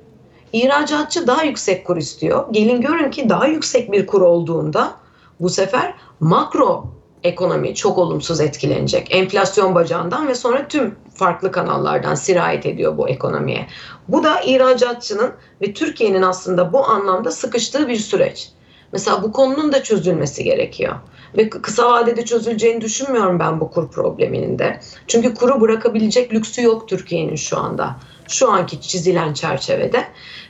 İhracatçı 0.53 1.27
daha 1.27 1.43
yüksek 1.43 1.87
kur 1.87 1.97
istiyor. 1.97 2.45
Gelin 2.51 2.81
görün 2.81 3.11
ki 3.11 3.29
daha 3.29 3.47
yüksek 3.47 3.91
bir 3.91 4.07
kur 4.07 4.21
olduğunda 4.21 4.91
bu 5.39 5.49
sefer 5.49 5.93
makro 6.19 6.85
ekonomi 7.23 7.75
çok 7.75 7.97
olumsuz 7.97 8.41
etkilenecek. 8.41 9.15
Enflasyon 9.15 9.75
bacağından 9.75 10.27
ve 10.27 10.35
sonra 10.35 10.67
tüm 10.67 10.95
farklı 11.17 11.51
kanallardan 11.51 12.15
sirayet 12.15 12.65
ediyor 12.65 12.97
bu 12.97 13.09
ekonomiye. 13.09 13.67
Bu 14.07 14.23
da 14.23 14.41
ihracatçının 14.41 15.31
ve 15.61 15.73
Türkiye'nin 15.73 16.21
aslında 16.21 16.73
bu 16.73 16.85
anlamda 16.85 17.31
sıkıştığı 17.31 17.87
bir 17.87 17.95
süreç. 17.95 18.51
Mesela 18.91 19.23
bu 19.23 19.31
konunun 19.31 19.71
da 19.71 19.83
çözülmesi 19.83 20.43
gerekiyor. 20.43 20.95
Ve 21.37 21.49
kısa 21.49 21.91
vadede 21.91 22.25
çözüleceğini 22.25 22.81
düşünmüyorum 22.81 23.39
ben 23.39 23.59
bu 23.59 23.71
kur 23.71 23.91
probleminin 23.91 24.59
de. 24.59 24.79
Çünkü 25.07 25.33
kuru 25.33 25.61
bırakabilecek 25.61 26.33
lüksü 26.33 26.63
yok 26.63 26.87
Türkiye'nin 26.87 27.35
şu 27.35 27.57
anda. 27.57 27.95
Şu 28.27 28.51
anki 28.51 28.81
çizilen 28.81 29.33
çerçevede. 29.33 30.03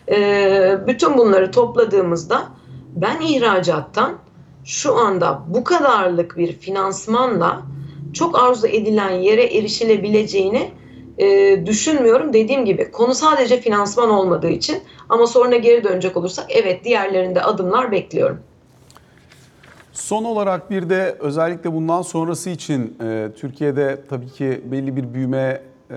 Ee, 0.10 0.78
bütün 0.88 1.18
bunları 1.18 1.52
topladığımızda 1.52 2.44
ben 2.96 3.22
ihracattan 3.22 4.18
şu 4.66 4.96
anda 4.96 5.44
bu 5.48 5.64
kadarlık 5.64 6.38
bir 6.38 6.54
finansmanla 6.60 7.62
çok 8.18 8.40
arzu 8.40 8.68
edilen 8.68 9.12
yere 9.12 9.44
erişilebileceğini 9.44 10.72
e, 11.18 11.66
düşünmüyorum. 11.66 12.34
Dediğim 12.34 12.66
gibi 12.66 12.92
konu 12.92 13.16
sadece 13.16 13.62
finansman 13.62 14.10
olmadığı 14.10 14.50
için 14.50 14.78
ama 15.10 15.28
sonra 15.28 15.56
geri 15.56 15.84
dönecek 15.84 16.18
olursak 16.18 16.46
evet 16.50 16.84
diğerlerinde 16.84 17.42
adımlar 17.42 17.92
bekliyorum. 17.92 18.40
Son 19.94 20.24
olarak 20.24 20.72
bir 20.72 20.90
de 20.90 21.16
özellikle 21.20 21.74
bundan 21.74 22.02
sonrası 22.02 22.50
için 22.50 22.98
e, 23.04 23.30
Türkiye'de 23.38 24.02
tabii 24.10 24.30
ki 24.30 24.62
belli 24.72 24.96
bir 24.96 25.14
büyüme 25.14 25.62
e, 25.92 25.96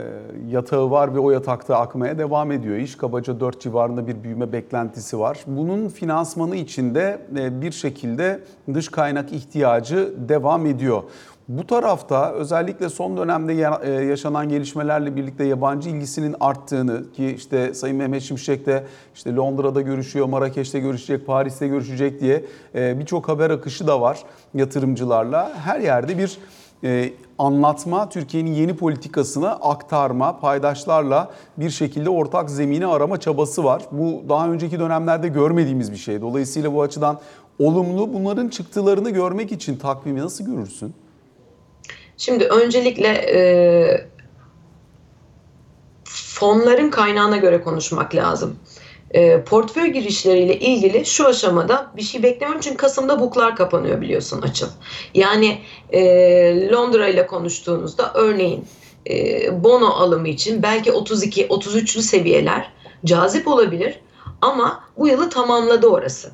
yatağı 0.48 0.90
var 0.90 1.14
ve 1.14 1.18
o 1.18 1.30
yatakta 1.30 1.76
akmaya 1.76 2.18
devam 2.18 2.52
ediyor. 2.52 2.76
İş 2.76 2.96
kabaca 2.96 3.40
4 3.40 3.60
civarında 3.60 4.06
bir 4.06 4.22
büyüme 4.22 4.52
beklentisi 4.52 5.18
var. 5.18 5.38
Bunun 5.46 5.88
finansmanı 5.88 6.56
için 6.56 6.94
de 6.94 7.18
e, 7.38 7.62
bir 7.62 7.72
şekilde 7.72 8.40
dış 8.74 8.88
kaynak 8.88 9.32
ihtiyacı 9.32 10.14
devam 10.28 10.66
ediyor. 10.66 11.02
Bu 11.50 11.66
tarafta 11.66 12.32
özellikle 12.32 12.88
son 12.88 13.16
dönemde 13.16 13.52
e, 13.82 13.90
yaşanan 13.90 14.48
gelişmelerle 14.48 15.16
birlikte 15.16 15.44
yabancı 15.44 15.90
ilgisinin 15.90 16.36
arttığını 16.40 17.12
ki 17.12 17.34
işte 17.36 17.74
Sayın 17.74 17.96
Mehmet 17.96 18.22
Şimşek 18.22 18.66
de 18.66 18.86
işte 19.14 19.34
Londra'da 19.34 19.80
görüşüyor, 19.80 20.26
Marrakeş'te 20.26 20.80
görüşecek, 20.80 21.26
Paris'te 21.26 21.68
görüşecek 21.68 22.20
diye 22.20 22.44
e, 22.74 22.98
birçok 22.98 23.28
haber 23.28 23.50
akışı 23.50 23.86
da 23.86 24.00
var 24.00 24.18
yatırımcılarla. 24.54 25.52
Her 25.64 25.80
yerde 25.80 26.18
bir 26.18 26.38
e, 26.84 27.12
anlatma, 27.38 28.08
Türkiye'nin 28.08 28.52
yeni 28.52 28.76
politikasını 28.76 29.50
aktarma, 29.50 30.40
paydaşlarla 30.40 31.30
bir 31.56 31.70
şekilde 31.70 32.10
ortak 32.10 32.50
zemini 32.50 32.86
arama 32.86 33.20
çabası 33.20 33.64
var. 33.64 33.82
Bu 33.92 34.22
daha 34.28 34.48
önceki 34.48 34.78
dönemlerde 34.80 35.28
görmediğimiz 35.28 35.92
bir 35.92 35.96
şey. 35.96 36.20
Dolayısıyla 36.20 36.74
bu 36.74 36.82
açıdan 36.82 37.18
olumlu 37.58 38.14
bunların 38.14 38.48
çıktılarını 38.48 39.10
görmek 39.10 39.52
için 39.52 39.76
takvimi 39.76 40.20
nasıl 40.20 40.44
görürsün? 40.44 40.94
Şimdi 42.20 42.44
öncelikle 42.44 43.08
e, 43.08 43.40
fonların 46.04 46.90
kaynağına 46.90 47.36
göre 47.36 47.62
konuşmak 47.62 48.14
lazım. 48.14 48.56
E, 49.10 49.44
portföy 49.44 49.86
girişleriyle 49.86 50.58
ilgili 50.58 51.06
şu 51.06 51.26
aşamada 51.26 51.90
bir 51.96 52.02
şey 52.02 52.22
beklemiyorum 52.22 52.60
çünkü 52.60 52.76
Kasım'da 52.76 53.20
buklar 53.20 53.56
kapanıyor 53.56 54.00
biliyorsun 54.00 54.42
açıl. 54.42 54.66
Yani 55.14 55.58
e, 55.90 56.02
Londra 56.70 57.08
ile 57.08 57.26
konuştuğunuzda 57.26 58.12
örneğin 58.14 58.64
e, 59.10 59.64
bono 59.64 59.86
alımı 59.86 60.28
için 60.28 60.62
belki 60.62 60.90
32-33'lü 60.90 62.02
seviyeler 62.02 62.72
cazip 63.04 63.48
olabilir 63.48 64.00
ama 64.40 64.84
bu 64.96 65.08
yılı 65.08 65.30
tamamladı 65.30 65.86
orası. 65.86 66.30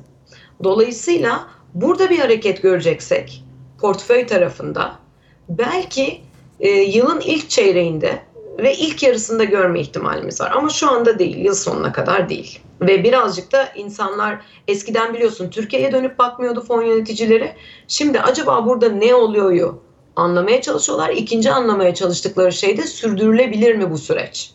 Dolayısıyla 0.63 1.47
burada 1.73 2.09
bir 2.09 2.19
hareket 2.19 2.61
göreceksek 2.61 3.43
portföy 3.81 4.25
tarafında 4.25 5.06
belki 5.49 6.21
e, 6.59 6.69
yılın 6.69 7.19
ilk 7.19 7.49
çeyreğinde 7.49 8.19
ve 8.59 8.75
ilk 8.75 9.03
yarısında 9.03 9.43
görme 9.43 9.79
ihtimalimiz 9.79 10.41
var. 10.41 10.51
Ama 10.55 10.69
şu 10.69 10.91
anda 10.91 11.19
değil, 11.19 11.37
yıl 11.37 11.53
sonuna 11.53 11.91
kadar 11.91 12.29
değil. 12.29 12.59
Ve 12.81 13.03
birazcık 13.03 13.51
da 13.51 13.69
insanlar 13.75 14.39
eskiden 14.67 15.13
biliyorsun 15.13 15.49
Türkiye'ye 15.49 15.91
dönüp 15.91 16.19
bakmıyordu 16.19 16.61
fon 16.61 16.81
yöneticileri. 16.81 17.53
Şimdi 17.87 18.19
acaba 18.19 18.65
burada 18.65 18.89
ne 18.89 19.15
oluyoryu 19.15 19.79
anlamaya 20.15 20.61
çalışıyorlar. 20.61 21.09
İkinci 21.09 21.51
anlamaya 21.51 21.93
çalıştıkları 21.93 22.51
şey 22.51 22.77
de 22.77 22.83
sürdürülebilir 22.83 23.75
mi 23.75 23.91
bu 23.91 23.97
süreç? 23.97 24.51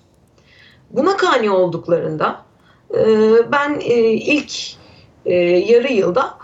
Buna 0.90 1.16
kani 1.16 1.50
olduklarında 1.50 2.42
e, 2.94 3.07
ben 3.52 3.81
e, 3.81 3.94
ilk 4.11 4.52
e, 5.26 5.35
yarı 5.44 5.92
yılda 5.92 6.35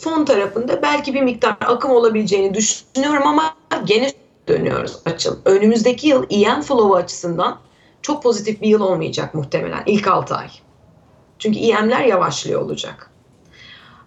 fon 0.00 0.24
tarafında 0.24 0.82
belki 0.82 1.14
bir 1.14 1.22
miktar 1.22 1.56
akım 1.60 1.90
olabileceğini 1.90 2.54
düşünüyorum 2.54 3.26
ama 3.26 3.54
gene 3.76 4.12
dönüyoruz 4.48 5.02
açıl. 5.04 5.36
Önümüzdeki 5.44 6.08
yıl 6.08 6.26
EM 6.30 6.62
flow 6.62 6.98
açısından 6.98 7.58
çok 8.02 8.22
pozitif 8.22 8.62
bir 8.62 8.68
yıl 8.68 8.80
olmayacak 8.80 9.34
muhtemelen 9.34 9.82
ilk 9.86 10.08
6 10.08 10.34
ay. 10.34 10.48
Çünkü 11.38 11.58
EM'ler 11.58 12.04
yavaşlıyor 12.04 12.62
olacak. 12.62 13.10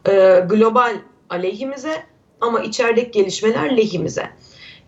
Ee, 0.07 0.45
global 0.49 0.95
aleyhimize 1.29 2.03
ama 2.41 2.59
içerideki 2.59 3.11
gelişmeler 3.11 3.77
lehimize. 3.77 4.29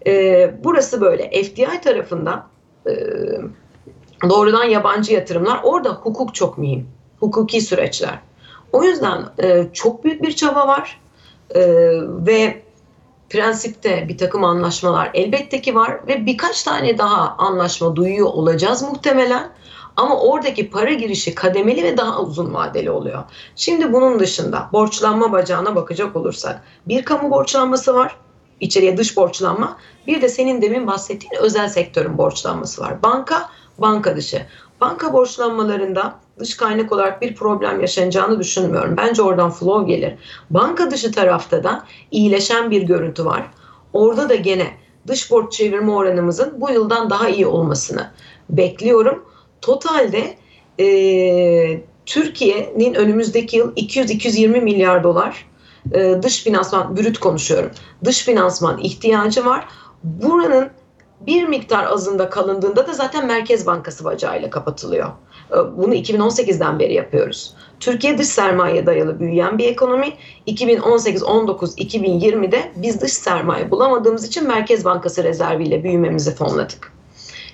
Ee, 0.07 0.55
burası 0.63 1.01
böyle. 1.01 1.43
FDI 1.43 1.81
tarafında 1.81 2.47
e, 2.87 2.91
doğrudan 4.29 4.63
yabancı 4.63 5.13
yatırımlar 5.13 5.59
orada 5.63 5.89
hukuk 5.89 6.35
çok 6.35 6.57
mühim. 6.57 6.87
Hukuki 7.19 7.61
süreçler. 7.61 8.19
O 8.71 8.83
yüzden 8.83 9.25
e, 9.43 9.67
çok 9.73 10.03
büyük 10.03 10.23
bir 10.23 10.31
çaba 10.31 10.67
var 10.67 11.01
e, 11.55 11.61
ve 12.03 12.61
prensipte 13.29 14.07
bir 14.07 14.17
takım 14.17 14.43
anlaşmalar 14.43 15.11
elbette 15.13 15.61
ki 15.61 15.75
var 15.75 16.07
ve 16.07 16.25
birkaç 16.25 16.63
tane 16.63 16.97
daha 16.97 17.35
anlaşma 17.37 17.95
duyuyor 17.95 18.27
olacağız 18.27 18.81
muhtemelen. 18.81 19.51
Ama 19.95 20.19
oradaki 20.19 20.69
para 20.69 20.93
girişi 20.93 21.35
kademeli 21.35 21.83
ve 21.83 21.97
daha 21.97 22.21
uzun 22.21 22.53
vadeli 22.53 22.91
oluyor. 22.91 23.23
Şimdi 23.55 23.93
bunun 23.93 24.19
dışında 24.19 24.69
borçlanma 24.73 25.31
bacağına 25.31 25.75
bakacak 25.75 26.15
olursak 26.15 26.63
bir 26.87 27.05
kamu 27.05 27.31
borçlanması 27.31 27.95
var. 27.95 28.15
içeriye 28.59 28.97
dış 28.97 29.17
borçlanma. 29.17 29.77
Bir 30.07 30.21
de 30.21 30.29
senin 30.29 30.61
demin 30.61 30.87
bahsettiğin 30.87 31.41
özel 31.41 31.69
sektörün 31.69 32.17
borçlanması 32.17 32.81
var. 32.81 33.03
Banka, 33.03 33.49
banka 33.77 34.15
dışı. 34.15 34.45
Banka 34.81 35.13
borçlanmalarında 35.13 36.19
dış 36.39 36.57
kaynak 36.57 36.91
olarak 36.91 37.21
bir 37.21 37.35
problem 37.35 37.81
yaşanacağını 37.81 38.39
düşünmüyorum. 38.39 38.97
Bence 38.97 39.21
oradan 39.21 39.51
flow 39.51 39.95
gelir. 39.95 40.13
Banka 40.49 40.91
dışı 40.91 41.11
tarafta 41.11 41.63
da 41.63 41.85
iyileşen 42.11 42.71
bir 42.71 42.81
görüntü 42.81 43.25
var. 43.25 43.51
Orada 43.93 44.29
da 44.29 44.35
gene 44.35 44.67
dış 45.07 45.31
borç 45.31 45.53
çevirme 45.53 45.91
oranımızın 45.91 46.61
bu 46.61 46.71
yıldan 46.71 47.09
daha 47.09 47.29
iyi 47.29 47.47
olmasını 47.47 48.11
bekliyorum. 48.49 49.25
Totalde 49.61 50.37
e, 50.79 51.81
Türkiye'nin 52.05 52.93
önümüzdeki 52.93 53.57
yıl 53.57 53.75
200-220 53.75 54.61
milyar 54.61 55.03
dolar 55.03 55.45
e, 55.93 56.23
dış 56.23 56.43
finansman, 56.43 56.97
brüt 56.97 57.17
konuşuyorum, 57.17 57.71
dış 58.05 58.25
finansman 58.25 58.77
ihtiyacı 58.77 59.45
var. 59.45 59.67
Buranın 60.03 60.69
bir 61.21 61.47
miktar 61.47 61.83
azında 61.83 62.29
kalındığında 62.29 62.87
da 62.87 62.93
zaten 62.93 63.27
Merkez 63.27 63.65
Bankası 63.65 64.03
bacağıyla 64.03 64.49
kapatılıyor. 64.49 65.09
Bunu 65.77 65.95
2018'den 65.95 66.79
beri 66.79 66.93
yapıyoruz. 66.93 67.53
Türkiye 67.79 68.17
dış 68.17 68.27
sermaye 68.27 68.85
dayalı 68.85 69.19
büyüyen 69.19 69.57
bir 69.57 69.67
ekonomi. 69.67 70.13
2018, 70.45 71.23
19, 71.23 71.77
2020'de 71.77 72.71
biz 72.75 73.01
dış 73.01 73.13
sermaye 73.13 73.71
bulamadığımız 73.71 74.27
için 74.27 74.47
Merkez 74.47 74.85
Bankası 74.85 75.23
rezerviyle 75.23 75.83
büyümemizi 75.83 76.35
fonladık. 76.35 76.93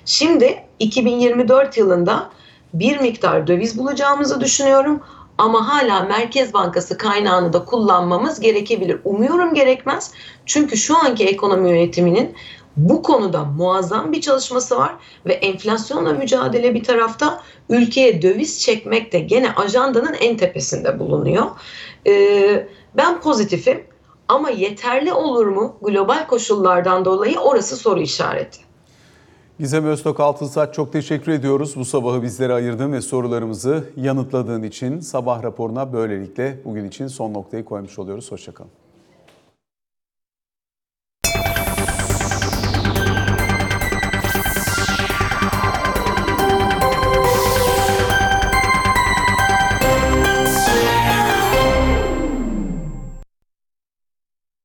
Şimdi 0.04 0.56
2024 0.78 1.76
yılında 1.76 2.30
bir 2.74 3.00
miktar 3.00 3.46
döviz 3.46 3.78
bulacağımızı 3.78 4.40
düşünüyorum. 4.40 5.00
Ama 5.38 5.68
hala 5.68 6.02
Merkez 6.02 6.54
Bankası 6.54 6.98
kaynağını 6.98 7.52
da 7.52 7.64
kullanmamız 7.64 8.40
gerekebilir. 8.40 9.00
Umuyorum 9.04 9.54
gerekmez. 9.54 10.12
Çünkü 10.46 10.76
şu 10.76 10.98
anki 10.98 11.26
ekonomi 11.26 11.70
yönetiminin 11.70 12.34
bu 12.76 13.02
konuda 13.02 13.44
muazzam 13.44 14.12
bir 14.12 14.20
çalışması 14.20 14.76
var 14.76 14.94
ve 15.26 15.32
enflasyonla 15.32 16.12
mücadele 16.12 16.74
bir 16.74 16.84
tarafta 16.84 17.42
ülkeye 17.68 18.22
döviz 18.22 18.60
çekmek 18.60 19.12
de 19.12 19.18
gene 19.18 19.54
ajandanın 19.54 20.14
en 20.20 20.36
tepesinde 20.36 20.98
bulunuyor. 20.98 21.46
Ee, 22.06 22.68
ben 22.96 23.20
pozitifim 23.20 23.84
ama 24.28 24.50
yeterli 24.50 25.12
olur 25.12 25.46
mu 25.46 25.76
global 25.82 26.26
koşullardan 26.26 27.04
dolayı 27.04 27.38
orası 27.38 27.76
soru 27.76 28.00
işareti. 28.00 28.64
Gizem 29.58 29.86
Öztok 29.86 30.20
Altınsaç 30.20 30.74
çok 30.74 30.92
teşekkür 30.92 31.32
ediyoruz. 31.32 31.76
Bu 31.76 31.84
sabahı 31.84 32.22
bizlere 32.22 32.52
ayırdığın 32.52 32.92
ve 32.92 33.00
sorularımızı 33.00 33.84
yanıtladığın 33.96 34.62
için 34.62 35.00
sabah 35.00 35.42
raporuna 35.42 35.92
böylelikle 35.92 36.60
bugün 36.64 36.84
için 36.84 37.06
son 37.06 37.34
noktayı 37.34 37.64
koymuş 37.64 37.98
oluyoruz. 37.98 38.32
Hoşçakalın. 38.32 38.83